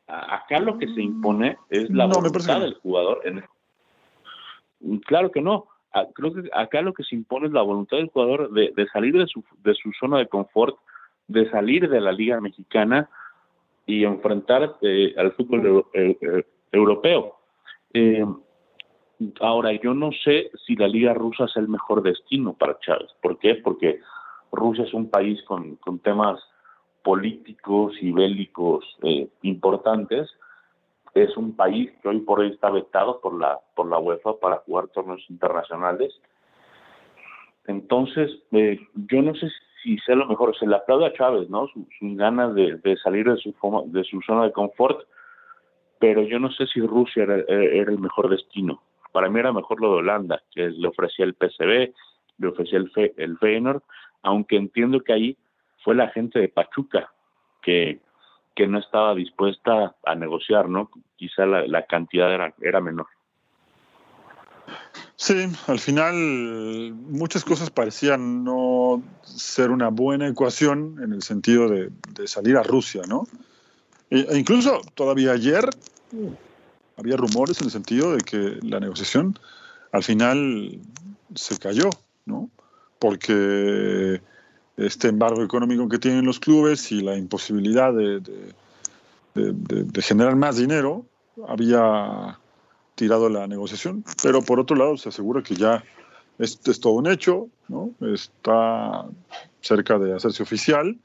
[0.05, 3.23] acá lo que se impone es la voluntad del jugador.
[5.07, 5.65] Claro que no.
[6.13, 9.17] Creo que acá lo que se impone es la voluntad del jugador de, de salir
[9.17, 10.77] de su, de su zona de confort,
[11.27, 13.09] de salir de la Liga Mexicana
[13.86, 17.38] y enfrentar eh, al fútbol eh, eh, europeo.
[19.39, 23.09] ahora, yo no sé si la Liga Rusa es el mejor destino para Chávez.
[23.21, 23.55] ¿Por qué?
[23.55, 23.99] Porque
[24.51, 26.39] Rusia es un país con, con temas
[27.03, 30.29] políticos y bélicos eh, importantes.
[31.13, 34.57] Es un país que hoy por hoy está vetado por la, por la UEFA para
[34.57, 36.13] jugar torneos internacionales.
[37.67, 39.55] Entonces, eh, yo no sé si
[40.05, 40.55] sea lo mejor.
[40.57, 41.67] Se le aplaude a Chávez, ¿no?
[41.67, 43.53] Sus, ganas de, salir de su,
[43.87, 45.07] de su zona de confort,
[45.99, 48.81] pero yo no sé si Rusia era, el mejor destino.
[49.11, 51.93] Para mí era mejor lo de Holanda, que le ofrecía el PSV,
[52.39, 53.83] le ofrecía el, Fe, el Feyenoord,
[54.23, 55.37] aunque entiendo que ahí
[55.83, 57.11] fue la gente de Pachuca
[57.61, 57.99] que,
[58.67, 60.89] no estaba dispuesta a negociar, ¿no?
[61.15, 63.07] Quizá la, la cantidad era, era menor.
[65.23, 71.91] Sí, al final muchas cosas parecían no ser una buena ecuación en el sentido de,
[72.27, 73.25] salir a Rusia, ¿no?
[74.09, 75.63] E, e incluso todavía ayer
[76.97, 79.39] había rumores en el sentido de que la negociación
[79.93, 80.81] al final
[81.36, 81.89] se cayó,
[82.25, 82.49] ¿no?
[82.99, 84.21] Porque
[84.75, 88.21] este embargo económico que tienen los clubes y la imposibilidad de
[90.01, 91.05] generar más dinero
[91.47, 92.39] había
[92.95, 95.84] tirado la negociación, pero por otro lado se asegura que ya
[96.38, 97.91] es, es todo un hecho, ¿no?
[98.13, 99.06] está
[99.62, 100.97] cerca de hacerse oficial,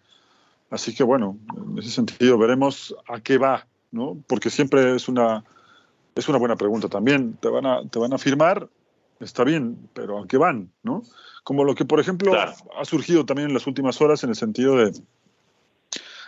[0.70, 4.18] así que bueno, en ese sentido veremos a qué va, ¿no?
[4.26, 5.44] porque siempre es una,
[6.14, 8.68] es una buena pregunta también, te van a, te van a firmar,
[9.20, 10.70] está bien, pero ¿a qué van?
[10.82, 11.02] ¿no?
[11.44, 12.52] Como lo que, por ejemplo, claro.
[12.78, 14.92] ha surgido también en las últimas horas en el sentido de,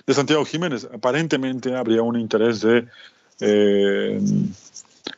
[0.06, 2.86] de Santiago Jiménez, aparentemente habría un interés de...
[3.42, 4.20] Eh,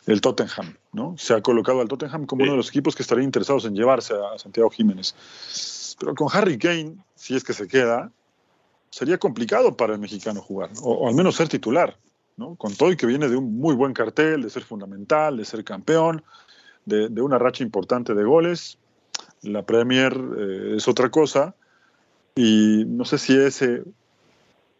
[0.07, 1.15] el Tottenham, ¿no?
[1.19, 2.45] Se ha colocado al Tottenham como sí.
[2.45, 5.15] uno de los equipos que estarían interesados en llevarse a Santiago Jiménez.
[5.99, 8.11] Pero con Harry Kane, si es que se queda,
[8.91, 11.97] sería complicado para el mexicano jugar, o, o al menos ser titular,
[12.37, 12.57] ¿no?
[12.57, 15.65] Con todo y que viene de un muy buen cartel, de ser fundamental, de ser
[15.65, 16.23] campeón,
[16.85, 18.79] de, de una racha importante de goles.
[19.43, 21.55] La Premier eh, es otra cosa,
[22.35, 23.83] y no sé si ese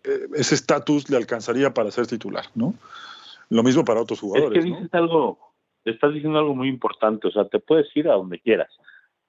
[0.05, 2.75] eh, ese estatus le alcanzaría para ser titular, ¿no?
[3.53, 4.59] Lo mismo para otros jugadores.
[4.59, 4.99] Es que dices ¿no?
[4.99, 5.39] algo,
[5.85, 8.71] estás diciendo algo muy importante, o sea, te puedes ir a donde quieras,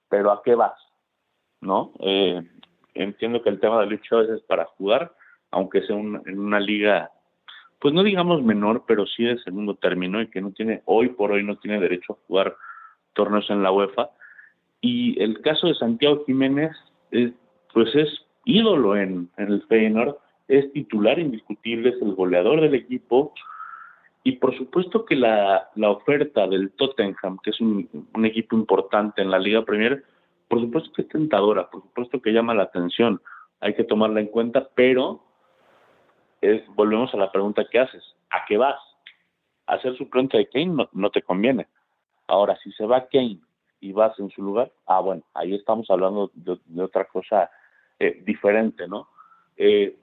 [0.08, 0.80] pero ¿a qué vas?
[1.60, 1.92] ¿No?
[2.00, 2.42] Eh,
[2.94, 5.14] entiendo que el tema de Luis Chávez es para jugar,
[5.50, 7.10] aunque sea un, en una liga,
[7.78, 11.32] pues no digamos menor, pero sí de segundo término y que no tiene, hoy por
[11.32, 12.56] hoy no tiene derecho a jugar
[13.12, 14.08] torneos en la UEFA.
[14.80, 16.74] Y el caso de Santiago Jiménez,
[17.10, 17.32] es,
[17.74, 18.08] pues es
[18.46, 20.16] ídolo en, en el Feyenoord,
[20.48, 23.34] es titular indiscutible, es el goleador del equipo,
[24.26, 29.20] y por supuesto que la, la oferta del Tottenham, que es un, un, equipo importante
[29.20, 30.02] en la Liga Premier,
[30.48, 33.20] por supuesto que es tentadora, por supuesto que llama la atención,
[33.60, 35.22] hay que tomarla en cuenta, pero
[36.40, 38.80] es, volvemos a la pregunta que haces, ¿a qué vas?
[39.66, 41.66] Hacer suplente de Kane no, no te conviene.
[42.26, 43.40] Ahora, si se va Kane
[43.80, 47.50] y vas en su lugar, ah, bueno, ahí estamos hablando de, de otra cosa
[47.98, 49.08] eh, diferente, ¿no?
[49.58, 49.96] Eh,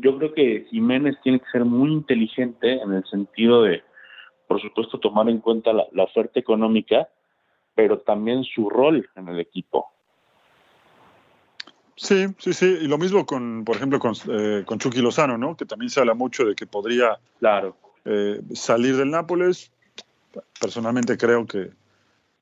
[0.00, 3.82] yo creo que Jiménez tiene que ser muy inteligente en el sentido de,
[4.48, 7.08] por supuesto, tomar en cuenta la, la oferta económica,
[7.74, 9.86] pero también su rol en el equipo.
[11.96, 12.78] Sí, sí, sí.
[12.82, 15.56] Y lo mismo con, por ejemplo, con, eh, con Chucky Lozano, ¿no?
[15.56, 17.76] Que también se habla mucho de que podría claro.
[18.04, 19.72] eh, salir del Nápoles.
[20.60, 21.70] Personalmente creo que,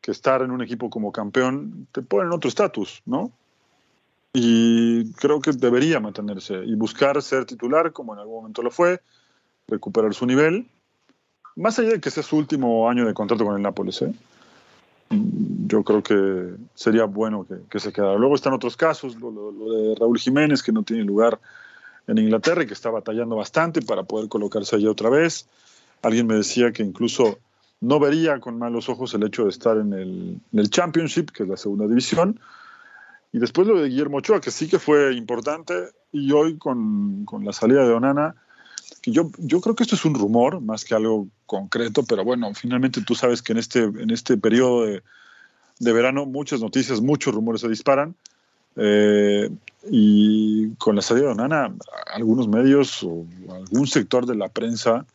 [0.01, 3.31] que estar en un equipo como campeón te pone en otro estatus, ¿no?
[4.37, 9.01] Y creo que debería mantenerse y buscar ser titular como en algún momento lo fue,
[9.69, 10.67] recuperar su nivel,
[11.55, 14.03] más allá de que sea su último año de contrato con el Nápoles.
[14.03, 14.13] ¿eh?
[15.11, 18.19] Yo creo que sería bueno que, que, se quedara.
[18.19, 21.39] Luego están otros casos, lo, de Raúl Jiménez, que no tiene lugar
[22.09, 25.47] en Inglaterra y que está batallando bastante para poder colocarse allí otra vez.
[26.03, 27.39] Alguien me decía que incluso
[27.81, 31.57] no vería con malos ojos el hecho de estar en el Championship, que es la
[31.57, 32.41] segunda división,
[33.35, 37.45] y después lo de Guillermo Ochoa, que sí que fue importante, y hoy con, con
[37.45, 38.37] la salida de Onana,
[39.03, 42.55] que yo, yo creo que esto es un rumor más que algo concreto, pero bueno,
[42.55, 45.03] finalmente tú sabes que en este, en este periodo de,
[45.81, 48.15] de verano muchas noticias, muchos rumores se disparan.
[48.77, 49.51] Eh,
[49.91, 51.75] y con la salida de Onana,
[52.15, 55.07] algunos medios o algún sector de la prensa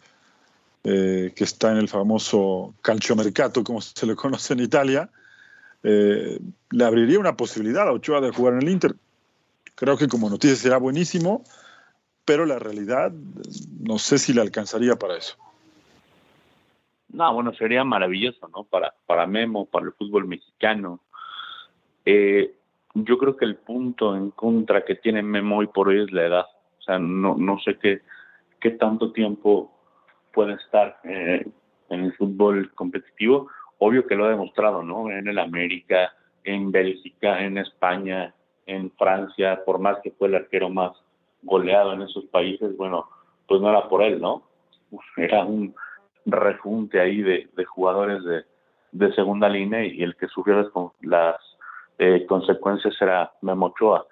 [0.84, 5.10] eh, que está en el famoso calciomercato, como se le conoce en Italia,
[5.84, 6.40] eh,
[6.72, 8.96] le abriría una posibilidad a Ochoa de jugar en el Inter.
[9.76, 11.44] Creo que como noticia será buenísimo,
[12.26, 13.12] pero la realidad
[13.80, 15.36] no sé si le alcanzaría para eso.
[17.12, 18.66] No, bueno, sería maravilloso, ¿no?
[18.66, 21.00] Para, para Memo, para el fútbol mexicano.
[22.06, 22.54] Eh,
[22.94, 26.26] yo creo que el punto en contra que tiene Memo hoy por hoy es la
[26.26, 26.46] edad.
[26.78, 28.02] O sea, no, no sé qué,
[28.60, 29.74] qué tanto tiempo
[30.34, 31.48] puede estar eh,
[31.90, 33.48] en el fútbol competitivo
[33.80, 35.10] obvio que lo ha demostrado, ¿no?
[35.10, 36.14] En el América,
[36.44, 38.34] en Bélgica, en España,
[38.66, 40.92] en Francia, por más que fue el arquero más
[41.42, 43.10] goleado en esos países, bueno,
[43.48, 44.44] pues no era por él, ¿no?
[45.18, 45.74] Era un
[46.26, 48.24] refunte ahí de, jugadores
[48.92, 50.68] de, segunda línea y el que sufrió las,
[51.02, 51.36] las
[51.98, 54.06] eh, consecuencias era Memo Ochoa.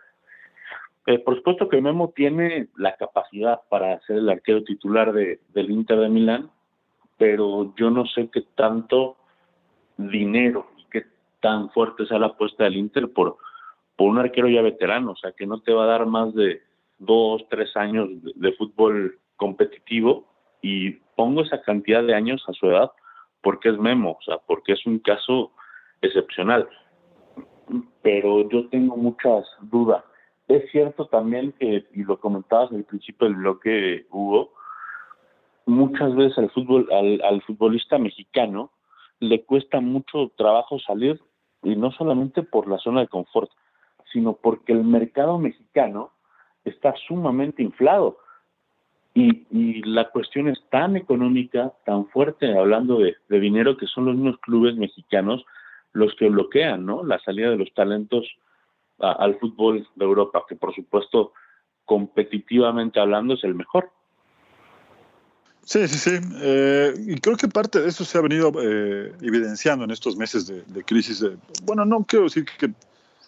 [1.06, 5.72] Eh, por supuesto que Memo tiene la capacidad para ser el arquero titular de, del
[5.72, 6.52] Inter de Milán,
[7.18, 9.18] pero yo no sé qué tanto
[9.98, 11.06] dinero y qué
[11.42, 13.38] tan fuerte sea la apuesta del Inter por,
[13.96, 16.62] por un arquero ya veterano, o sea, que no te va a dar más de
[17.00, 20.28] dos, tres años de, fútbol competitivo
[20.62, 22.92] y pongo esa cantidad de años a su edad
[23.42, 25.52] porque es Memo, o sea, porque es un caso
[26.02, 26.68] excepcional.
[28.02, 30.04] Pero yo tengo muchas dudas.
[30.48, 34.54] Es cierto también que, y lo comentabas al principio del bloque, Hugo,
[35.66, 38.72] muchas veces al fútbol, al, al futbolista mexicano
[39.20, 41.20] le cuesta mucho trabajo salir,
[41.64, 43.50] y no solamente por la zona de confort,
[44.12, 46.12] sino porque el mercado mexicano
[46.64, 48.20] está sumamente inflado.
[49.14, 54.16] Y, y la cuestión es tan económica, tan fuerte, hablando de, dinero, que son los
[54.16, 55.44] mismos clubes mexicanos
[55.94, 57.04] los que bloquean ¿no?
[57.04, 58.28] la salida de los talentos
[59.00, 61.34] al fútbol de Europa, que por supuesto,
[61.86, 63.92] competitivamente hablando, es el mejor.
[65.68, 66.12] Sí, sí, sí.
[66.42, 70.48] Eh, y creo que parte de eso se ha venido eh, evidenciando en estos meses
[70.48, 71.22] de, crisis.
[71.64, 72.72] bueno, no quiero decir que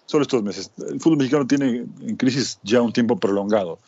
[0.06, 0.71] solo estos meses.
[0.78, 3.80] El fútbol mexicano tiene en crisis ya un tiempo prolongado.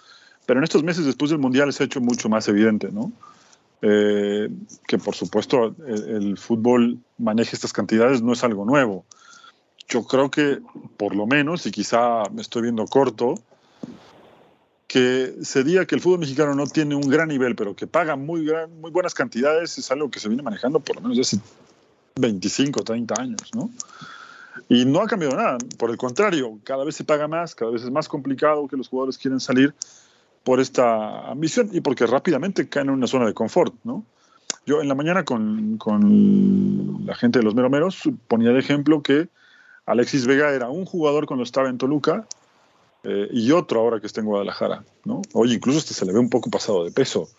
[0.45, 3.13] Pero en estos meses después del Mundial se ha hecho mucho más evidente, ¿no?
[3.81, 4.49] Eh,
[4.85, 9.05] que por supuesto el, fútbol maneje estas cantidades no es algo nuevo.
[9.87, 10.59] Yo creo que
[10.97, 13.35] por lo menos, y quizá me estoy viendo corto,
[14.91, 18.17] que se diga que el fútbol mexicano no tiene un gran nivel, pero que paga
[18.17, 21.37] muy, gran, muy buenas cantidades, es algo que se viene manejando por lo menos desde
[21.37, 21.45] hace
[22.19, 23.69] 25, 30 años, ¿no?
[24.67, 27.83] Y no ha cambiado nada, por el contrario, cada vez se paga más, cada vez
[27.83, 29.73] es más complicado que los jugadores quieren salir
[30.43, 34.03] por esta ambición y porque rápidamente caen en una zona de confort, ¿no?
[34.65, 39.29] Yo en la mañana con, con la gente de los Meromeros ponía de ejemplo que
[39.85, 42.27] Alexis Vega era un jugador cuando estaba en Toluca
[43.03, 45.21] eh, y otro ahora que está en Guadalajara, ¿no?
[45.33, 47.29] Oye, incluso este se le ve un poco pasado de peso.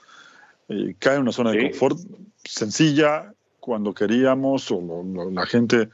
[0.68, 1.98] Eh, cae en una zona de confort
[2.44, 5.88] sencilla cuando queríamos o la gente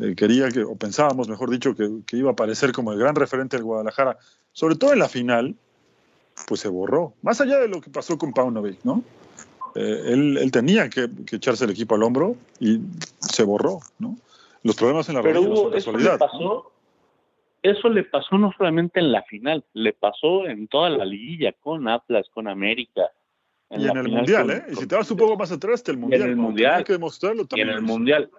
[0.00, 3.56] eh, quería que, o pensábamos, mejor dicho, que, iba a aparecer como el gran referente
[3.56, 4.18] del Guadalajara,
[4.52, 5.54] sobre todo en la final,
[6.48, 7.14] pues se borró.
[7.22, 9.04] Más allá de lo que pasó con Paunovic, ¿no?
[9.76, 12.80] él, tenía que, echarse el equipo al hombro y
[13.18, 14.16] se borró, ¿no?
[14.62, 16.70] Los problemas en la Pero eso le pasó,
[17.64, 21.88] eso le pasó no solamente en la final, le pasó en toda la liguilla, con
[21.88, 23.10] Atlas, con América.
[23.70, 24.64] y en el Mundial, ¿eh?
[24.70, 26.22] Y si te vas un poco más atrás, el Mundial.
[26.22, 26.84] en el Mundial.
[26.84, 27.68] que demostrarlo también.
[27.68, 28.30] Y en el Mundial.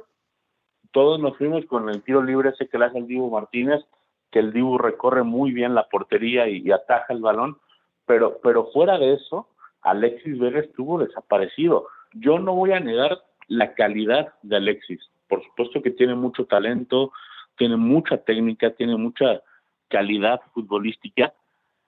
[0.92, 3.84] Todos nos fuimos con el tiro libre ese que le hace el Dibu Martínez,
[4.32, 7.58] que el Dibu recorre muy bien la portería y, ataja el balón,
[8.06, 9.50] pero, pero fuera de eso,
[9.82, 11.88] Alexis Vega estuvo desaparecido.
[12.14, 15.00] Yo no voy a negar la calidad de Alexis.
[15.28, 17.12] Por supuesto que tiene mucho talento,
[17.58, 19.42] tiene mucha técnica, tiene mucha
[19.88, 21.34] calidad futbolística,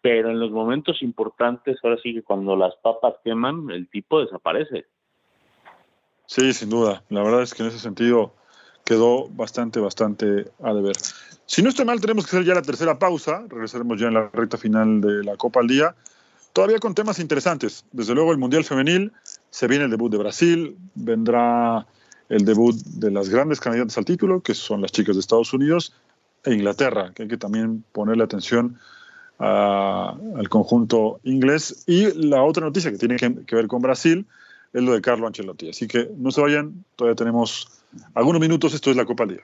[0.02, 4.86] pero en los momentos importantes, ahora sí que cuando las papas queman, el tipo desaparece.
[6.26, 7.04] Sí, sin duda.
[7.10, 8.34] La verdad es que en ese sentido
[8.86, 10.96] quedó bastante, bastante a deber.
[11.46, 13.46] Si no estoy mal, tenemos que hacer ya la tercera pausa.
[13.48, 15.96] Regresaremos ya en la recta final de la Copa al Día.
[16.54, 17.86] Todavía con temas interesantes.
[17.92, 19.12] Desde luego el Mundial Femenil,
[19.50, 21.86] se viene el debut de Brasil, vendrá
[22.30, 25.94] el debut de las grandes candidatas al título, que son las chicas de Estados Unidos
[26.44, 28.78] e Inglaterra, que hay que también ponerle atención
[29.38, 31.84] al conjunto inglés.
[31.88, 34.26] Y la otra noticia que tiene que, ver con Brasil
[34.74, 35.70] es lo de Carlo Ancelotti.
[35.70, 37.70] Así que no se vayan, todavía tenemos
[38.14, 39.44] algunos minutos, esto es la Copa al Día.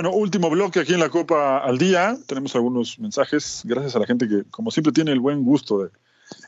[0.00, 2.16] Bueno, último bloque aquí en la Copa al Día.
[2.28, 5.90] Tenemos algunos mensajes, gracias a la gente que, como siempre, tiene el buen gusto de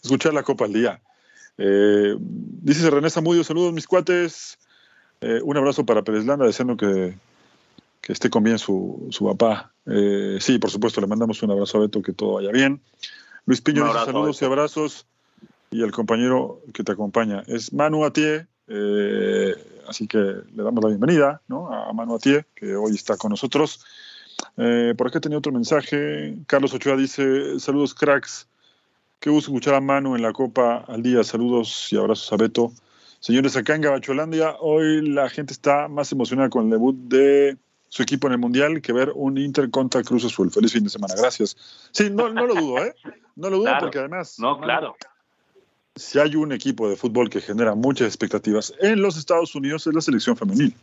[0.05, 1.01] escuchar la Copa al Día.
[1.59, 4.57] Eh, dice René Zamudio, saludos mis cuates.
[5.21, 7.17] Eh, un abrazo para Pérez Landa, deseando que,
[8.07, 9.73] esté con bien su, su papá.
[9.85, 12.81] Eh, sí, por supuesto, le mandamos un abrazo a Beto, que todo vaya bien.
[13.47, 15.07] Luis Piño dice saludos y abrazos.
[15.73, 18.47] Y el compañero que te acompaña es Manu Atie,
[19.89, 21.73] así que le damos la bienvenida ¿no?
[21.73, 23.85] a Manu Atié, que hoy está con nosotros.
[24.57, 26.37] Eh, por acá tenía otro mensaje.
[26.47, 28.49] Carlos Ochoa dice: Saludos, cracks.
[29.19, 31.23] Qué gusto escuchar a Manu en la Copa al día.
[31.25, 32.73] Saludos y abrazos a Beto.
[33.21, 37.59] Señores, acá en Gabacholandia, hoy la gente está más emocionada con el debut de
[37.91, 40.51] su equipo en el Mundial que ver un Inter contra Cruz Azul.
[40.51, 41.57] Feliz fin de semana, gracias.
[41.91, 42.95] Sí, no, no lo dudo, ¿eh?
[43.37, 44.39] No lo dudo porque además...
[44.39, 44.97] No, claro.
[46.01, 49.95] Si hay un equipo de fútbol que genera muchas expectativas en los Estados Unidos es
[49.95, 50.75] la selección femenil.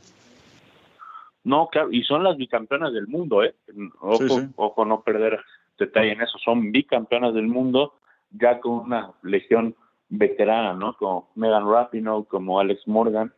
[1.43, 3.55] No, claro, y son las bicampeonas del mundo, ¿eh?
[3.99, 5.39] Ojo, ojo no perder
[5.79, 7.95] detalle en eso, son bicampeonas del mundo
[8.29, 9.75] ya con una legión
[10.09, 10.95] veterana, ¿no?
[10.97, 13.33] Como Megan Rapinoe, como Alex Morgan,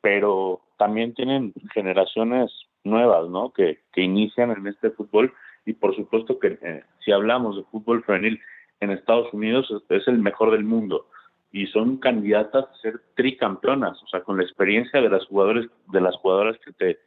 [0.00, 2.50] pero también tienen generaciones
[2.82, 3.52] nuevas, ¿no?
[3.52, 5.32] Que, que inician en este fútbol
[5.66, 8.40] y por supuesto que eh, si hablamos de fútbol femenil
[8.80, 11.06] en Estados Unidos es el mejor del mundo
[11.52, 16.00] y son candidatas a ser tricampeonas, o sea, con la experiencia de las jugadores de
[16.00, 16.98] las jugadoras que te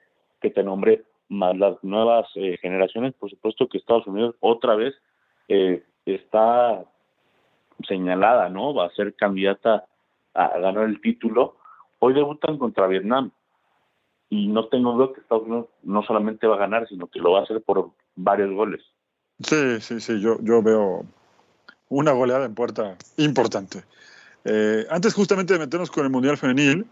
[0.42, 4.94] que te nombré más las nuevas eh, generaciones, por supuesto que Estados Unidos otra vez
[5.48, 6.84] eh, está
[7.88, 8.74] señalada, ¿no?
[8.74, 9.86] Va a ser candidata
[10.34, 11.56] a ganar el título.
[12.00, 13.32] Hoy debutan contra Vietnam
[14.30, 17.32] y no tengo duda que Estados Unidos no solamente va a ganar, sino que lo
[17.32, 18.82] va a hacer por varios goles.
[19.40, 21.06] Sí, sí, sí, yo, yo veo
[21.94, 23.84] una goleada en puerta importante.
[24.46, 26.86] Eh, antes justamente de meternos con el Mundial Femenil,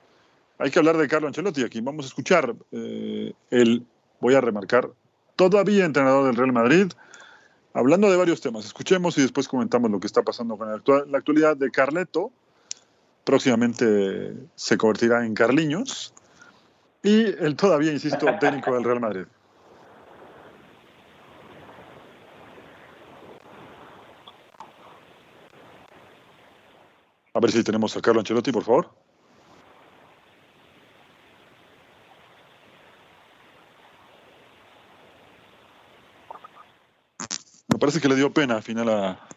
[0.58, 1.82] hay que hablar de Carlo Ancelotti aquí.
[1.82, 3.86] Vamos a escuchar eh, el,
[4.20, 4.90] voy a remarcar,
[5.36, 6.92] todavía entrenador del Real Madrid,
[7.74, 8.66] hablando de varios temas.
[8.66, 12.32] Escuchemos y después comentamos lo que está pasando con la actualidad de Carleto.
[13.24, 16.14] Próximamente se convertirá en Carliños.
[17.04, 19.26] Y el todavía, insisto, técnico del Real Madrid.
[27.34, 28.92] A ver si tenemos a Carlo Ancelotti, por favor.
[37.82, 39.28] parece que le dio pena al final a,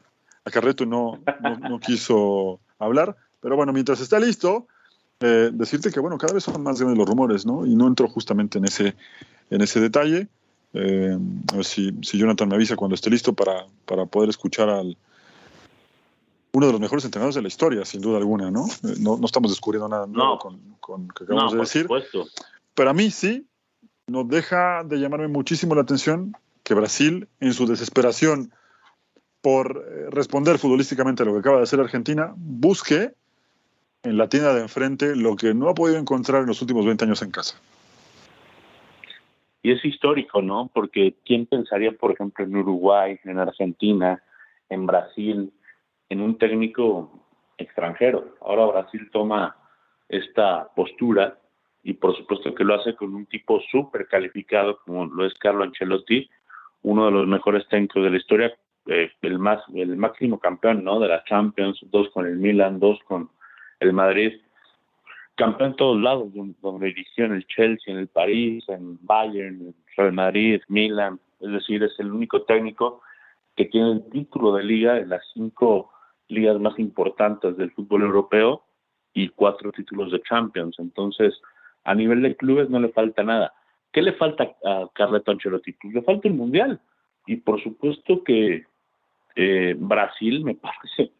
[0.44, 1.18] a Carreto no,
[1.60, 3.16] no, quiso hablar.
[3.40, 4.68] Pero bueno, mientras está listo,
[5.20, 7.66] eh, decirte que bueno, cada vez son más grandes los rumores, ¿no?
[7.66, 8.94] Y no entró justamente en ese,
[9.48, 10.28] en ese detalle.
[10.74, 11.16] Eh,
[11.52, 14.96] a ver si, si, Jonathan me avisa cuando esté listo para, para poder escuchar al
[16.54, 18.66] uno de los mejores entrenadores de la historia, sin duda alguna, ¿no?
[18.66, 21.82] Eh, no, no estamos descubriendo nada nuevo con, con lo que acabamos de decir.
[21.82, 22.26] Supuesto.
[22.74, 23.46] Pero a mí sí,
[24.06, 26.32] nos deja de llamarme muchísimo la atención
[26.62, 28.52] que Brasil, en su desesperación
[29.42, 33.12] por eh, responder futbolísticamente a lo que acaba de hacer Argentina, busque
[34.04, 37.04] en la tienda de enfrente lo que no ha podido encontrar en los últimos 20
[37.04, 37.60] años en casa.
[39.62, 40.70] Y es histórico, ¿no?
[40.72, 44.22] Porque ¿quién pensaría, por ejemplo, en Uruguay, en Argentina,
[44.68, 45.52] en Brasil,
[46.08, 47.26] en un técnico
[47.58, 48.36] extranjero?
[48.40, 49.56] Ahora Brasil toma
[50.08, 51.38] esta postura
[51.82, 55.64] y por supuesto que lo hace con un tipo súper calificado como lo es Carlo
[55.64, 56.28] Ancelotti,
[56.82, 58.54] uno de los mejores técnicos de la historia,
[58.86, 62.98] eh, el más el máximo campeón no de la Champions, dos con el Milan, dos
[63.04, 63.30] con
[63.80, 64.32] el Madrid,
[65.34, 66.28] campeón en todos lados,
[66.60, 71.50] donde dirigió en el Chelsea, en el París, en Bayern, en Real Madrid, Milan, es
[71.50, 73.02] decir, es el único técnico
[73.56, 75.92] que tiene el título de liga en las cinco
[76.28, 78.64] ligas más importantes del fútbol europeo
[79.12, 80.76] y cuatro títulos de Champions.
[80.78, 81.34] Entonces,
[81.84, 83.52] a nivel de clubes no le falta nada.
[83.92, 85.72] ¿Qué le falta a Carleto Ancelotti?
[85.72, 86.80] Pues le falta el Mundial.
[87.26, 88.64] Y por supuesto que
[89.36, 91.12] eh, Brasil me parece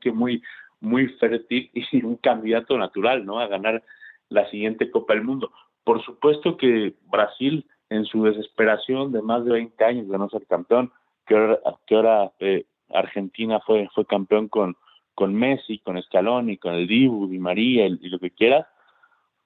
[0.00, 0.42] que muy,
[0.80, 3.38] muy fértil y un candidato natural ¿no?
[3.38, 3.82] a ganar
[4.28, 5.52] la siguiente Copa del Mundo.
[5.84, 10.46] Por supuesto que Brasil, en su desesperación de más de 20 años de no ser
[10.46, 10.90] campeón,
[11.26, 12.64] que ahora, que ahora eh,
[12.94, 14.76] Argentina fue, fue campeón con,
[15.14, 18.66] con Messi, con Scaloni, con el Dibu, Di María y lo que quieras,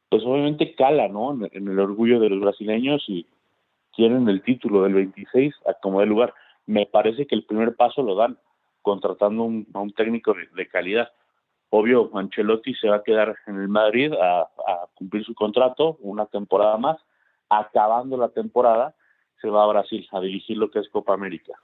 [0.08, 1.32] pues obviamente cala, ¿no?
[1.50, 3.26] En, el orgullo de los brasileños y
[3.92, 6.34] quieren el título del 26 a como de lugar.
[6.66, 8.38] Me parece que el primer paso lo dan
[8.82, 9.42] contratando
[9.74, 11.10] a un técnico de, calidad.
[11.70, 14.48] Obvio, Ancelotti se va a quedar en el Madrid a
[14.94, 16.98] cumplir su contrato una temporada más.
[17.48, 18.94] Acabando la temporada,
[19.40, 21.54] se va a Brasil a dirigir lo que es Copa América.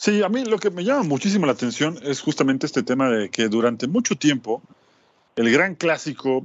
[0.00, 3.28] Sí, a mí lo que me llama muchísimo la atención es justamente este tema de
[3.28, 4.62] que durante mucho tiempo
[5.36, 6.42] el gran clásico,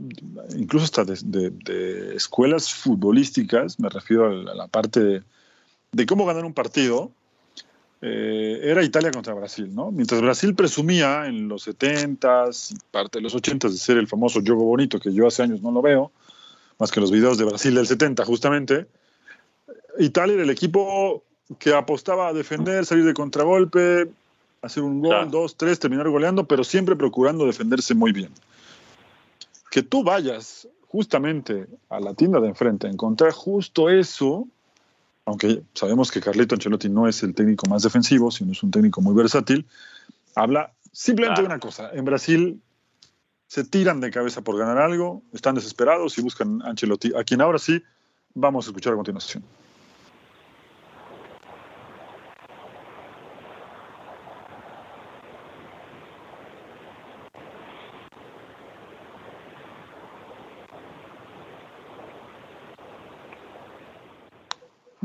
[0.57, 5.23] incluso hasta de, escuelas futbolísticas, me refiero a la, parte
[5.93, 7.13] de, cómo ganar un partido,
[8.01, 9.89] eh, era Italia contra Brasil, ¿no?
[9.89, 14.41] Mientras Brasil presumía en los 70s y parte de los 80s de ser el famoso
[14.41, 16.11] juego bonito, que yo hace años no lo veo,
[16.77, 18.85] más que los videos de Brasil del 70 justamente,
[19.97, 21.23] Italia era el equipo
[21.59, 24.09] que apostaba a defender, salir de contragolpe,
[24.61, 28.31] hacer un gol, dos, tres, terminar goleando, pero siempre procurando defenderse muy bien.
[29.69, 34.47] que tú vayas justamente a la tienda de enfrente a encontrar justo eso,
[35.25, 39.01] aunque sabemos que Carlito Ancelotti no es el técnico más defensivo, sino es un técnico
[39.01, 39.65] muy versátil,
[40.33, 41.91] habla simplemente de una cosa.
[41.93, 42.61] En Brasil
[43.47, 47.41] se tiran de cabeza por ganar algo, están desesperados y buscan a Ancelotti, a quien
[47.41, 47.83] ahora sí
[48.33, 49.43] vamos a escuchar a continuación.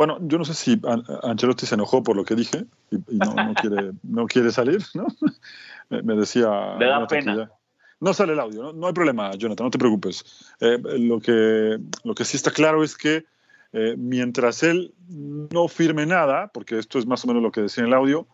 [0.00, 0.80] Bueno, yo no sé si
[1.24, 5.06] Ancelotti se enojó por lo que dije y, no, quiere, no quiere salir, ¿no?
[5.90, 6.76] Me decía...
[6.78, 7.50] Le da pena.
[8.00, 8.86] No sale el audio, ¿no?
[8.86, 10.24] hay problema, Jonathan, no te preocupes.
[10.60, 13.26] Eh, lo, que, lo que sí está claro es que
[13.74, 17.82] eh, mientras él no firme nada, porque esto es más o menos lo que decía
[17.82, 18.26] en el audio,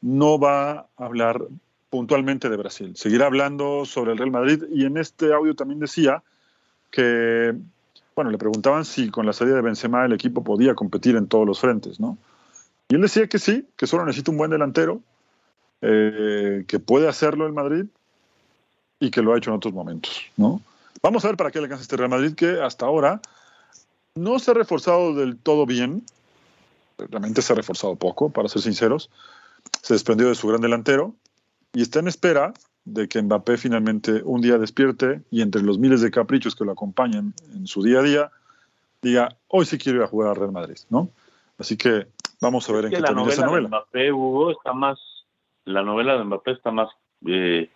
[0.00, 1.44] no va a hablar
[1.90, 2.96] puntualmente de Brasil.
[2.96, 6.24] Seguirá hablando sobre el Real Madrid y en este audio también decía
[6.90, 7.54] que,
[8.18, 11.46] bueno, le preguntaban si con la salida de Benzema el equipo podía competir en todos
[11.46, 12.18] los frentes, ¿no?
[12.88, 15.00] Y él decía que sí, que solo necesita un buen delantero,
[15.82, 17.84] eh, que puede hacerlo el Madrid
[18.98, 20.60] y que lo ha hecho en otros momentos, ¿no?
[21.00, 23.20] Vamos a ver para qué le alcanza este Real Madrid que hasta ahora
[24.16, 26.02] no se ha reforzado del todo bien,
[26.98, 29.10] realmente se ha reforzado poco, para ser sinceros,
[29.80, 31.14] se desprendió de su gran delantero
[31.72, 32.52] y está en espera
[32.92, 36.72] de que Mbappé finalmente un día despierte y entre los miles de caprichos que lo
[36.72, 38.30] acompañan en su día a día,
[39.02, 41.10] diga, hoy sí quiero ir a jugar al Real Madrid, ¿no?
[41.58, 42.06] Así que
[42.40, 43.68] vamos a ver en qué termina esa novela.
[43.68, 44.98] Mbappé, Hugo, está más,
[45.64, 46.88] la novela de Mbappé está más
[47.26, 47.68] eh,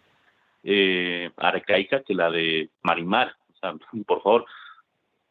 [0.62, 3.34] eh, arcaica que la de Marimar.
[3.52, 3.74] O sea,
[4.06, 4.46] por favor,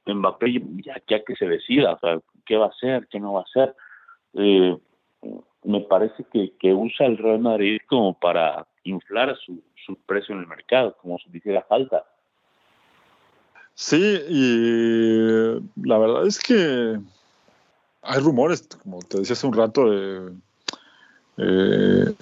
[0.05, 3.41] Mbappé ya, ya que se decida, o sea, qué va a hacer, qué no va
[3.41, 3.75] a hacer.
[4.33, 4.77] Eh,
[5.63, 10.41] me parece que, que, usa el Real Madrid como para inflar su, su precio en
[10.41, 12.05] el mercado, como si hiciera falta.
[13.75, 16.99] Sí, y la verdad es que
[18.03, 20.33] hay rumores, como te decía hace un rato, de,
[21.37, 22.13] eh,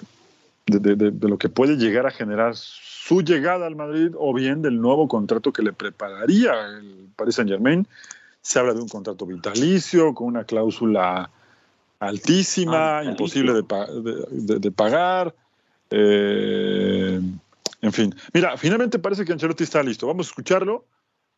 [0.68, 4.62] de, de, de, lo que puede llegar a generar su llegada al Madrid o bien
[4.62, 7.88] del nuevo contrato que le prepararía el Paris Saint Germain.
[8.42, 11.30] Se habla de un contrato vitalicio con una cláusula
[12.00, 15.34] altísima, ah, imposible de, de pagar.
[15.92, 17.20] Eh,
[17.82, 20.08] en fin, mira, finalmente parece que Ancelotti está listo.
[20.08, 20.86] Vamos a escucharlo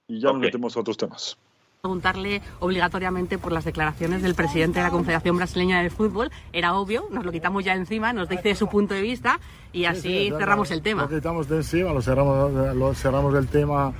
[0.08, 0.40] y ya okay.
[0.40, 1.38] nos metemos a otros temas
[1.82, 6.30] preguntarle obligatoriamente por las declaraciones del presidente de la Confederación Brasileña de Fútbol.
[6.54, 9.40] Era obvio, nos lo quitamos ya encima, nos dice su punto de vista
[9.74, 11.04] y así sí, sí, cerramos el tema.
[11.04, 13.94] Lo quitamos de encima, lo cerramos, lo cerramos el tema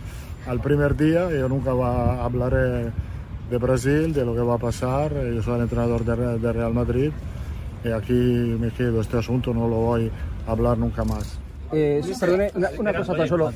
[0.48, 1.32] al primer día.
[1.32, 2.92] Yo nunca va, hablaré
[3.50, 5.14] de Brasil, de lo que va a pasar.
[5.14, 7.12] Yo soy el entrenador de, de Real Madrid
[7.84, 9.02] y aquí me quedo.
[9.02, 10.12] Este asunto no lo voy
[10.48, 11.41] a hablar nunca más.
[11.74, 13.52] Eh, perdone, una, una, cosa tan solo.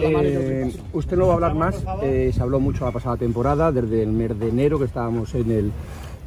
[0.00, 1.82] Eh, usted no va a hablar más.
[2.02, 5.50] Eh, se habló mucho la pasada temporada, desde el mes de enero que estábamos en,
[5.50, 5.72] el,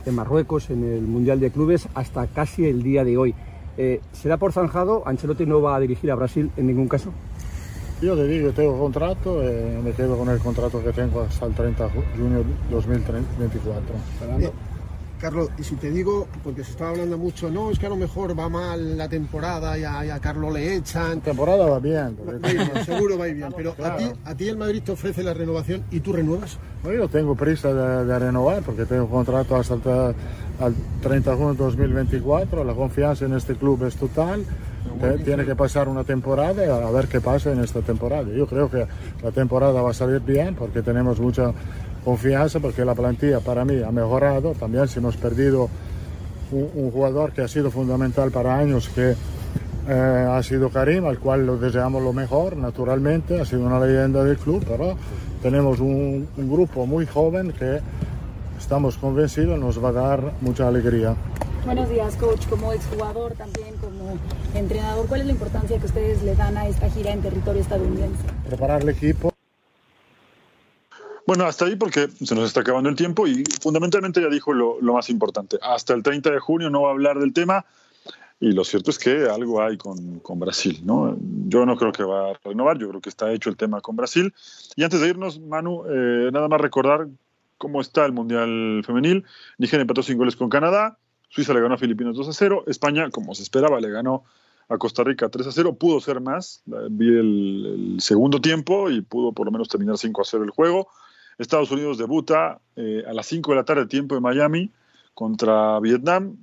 [0.05, 3.35] en Marruecos, en el Mundial de Clubes, hasta casi el día de hoy.
[3.77, 5.03] Eh, ¿Se da por zanjado?
[5.05, 7.11] ¿Ancelotti no va a dirigir a Brasil en ningún caso?
[8.01, 11.53] Yo le digo, tengo contrato, eh, me quedo con el contrato que tengo hasta el
[11.53, 14.76] 30 de junio 2024.
[15.19, 17.95] Carlos, y si te digo, porque se estaba hablando mucho, no, es que a lo
[17.95, 21.15] mejor va mal la temporada y a, y a Carlos le echan.
[21.17, 22.17] La temporada va bien.
[22.27, 23.95] Va bien seguro va bien, pero claro.
[23.95, 26.57] a, ti, a ti el Madrid te ofrece la renovación y tú renuevas.
[26.83, 29.81] Bueno, yo tengo prisa de, de renovar porque tengo contrato hasta el,
[30.65, 34.45] el 30 de junio de 2024, la confianza en este club es total.
[35.23, 38.23] Tiene que pasar una temporada y a ver qué pasa en esta temporada.
[38.33, 38.87] Yo creo que
[39.21, 41.51] la temporada va a salir bien porque tenemos mucha
[42.07, 44.53] confianza porque la plantilla para mí ha mejorado.
[44.53, 45.67] También si hemos perdido
[46.53, 49.13] un, un jugador que ha sido fundamental para años, que
[49.89, 54.23] eh, ha sido Karim, al cual lo deseamos lo mejor, naturalmente, ha sido una leyenda
[54.23, 54.95] del club, pero
[55.41, 57.81] tenemos un, un grupo muy joven que
[58.57, 61.13] estamos convencidos nos va a dar mucha alegría.
[61.65, 62.47] Buenos días, coach.
[62.47, 64.17] Como exjugador, también como
[64.55, 68.23] entrenador, ¿cuál es la importancia que ustedes le dan a esta gira en territorio estadounidense?
[68.47, 69.36] Preparar el equipo.
[71.27, 74.79] Bueno, hasta ahí porque se nos está acabando el tiempo y fundamentalmente ya dijo lo,
[74.79, 75.59] lo, más importante.
[75.61, 77.65] Hasta el 30 de junio no va a hablar del tema
[78.39, 81.17] y lo cierto es que algo hay con, con Brasil, ¿no?
[81.47, 83.97] Yo no creo que va a renovar, yo creo que está hecho el tema con
[83.97, 84.33] Brasil.
[84.77, 87.09] Y antes de irnos, Manu, eh, nada más recordar
[87.57, 89.25] cómo está el Mundial Femenil.
[89.57, 90.97] Nigeria empató sin goles con Canadá,
[91.27, 94.23] Suiza le ganó a Filipinas 2 a 0, España, como se esperaba, le ganó
[94.69, 99.01] a Costa Rica 3 a 0, pudo ser más, vi el, el segundo tiempo y
[99.01, 100.87] pudo por lo menos terminar 5 a 0 el juego.
[101.37, 104.71] Estados Unidos debuta eh, a las 5 de la tarde, tiempo de Miami,
[105.13, 106.37] contra Vietnam.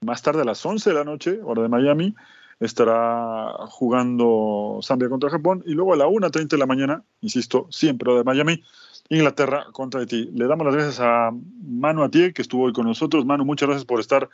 [0.00, 2.14] Más tarde, a las 11 de la noche, hora de Miami,
[2.60, 8.12] estará jugando Zambia contra Japón y luego a la 1.30 de la mañana, insisto, siempre
[8.14, 8.62] de Miami,
[9.08, 10.30] Inglaterra contra Haití.
[10.32, 11.30] Le damos las gracias a
[11.64, 13.26] Manu Atié, que estuvo hoy con nosotros.
[13.26, 14.28] Manu, muchas gracias por estar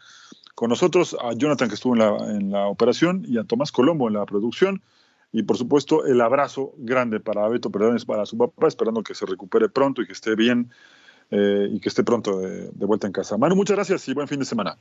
[0.55, 4.09] con nosotros, a Jonathan, que estuvo en la, en la operación, y a Tomás Colombo
[4.09, 4.83] en la producción.
[5.33, 9.27] Y por supuesto, el abrazo grande para Beto Perdones, para su papá, esperando que se
[9.27, 10.71] recupere pronto y que esté bien
[11.31, 13.37] eh, y que esté pronto de, de vuelta en casa.
[13.37, 14.79] Manu, muchas gracias y buen fin de semana.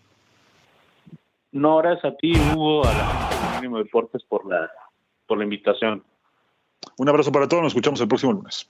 [1.52, 4.70] No, gracias a ti, Hugo, a la Mínimo Deportes por la,
[5.26, 6.04] por la invitación.
[6.98, 8.70] Un abrazo para todos, nos escuchamos el próximo lunes.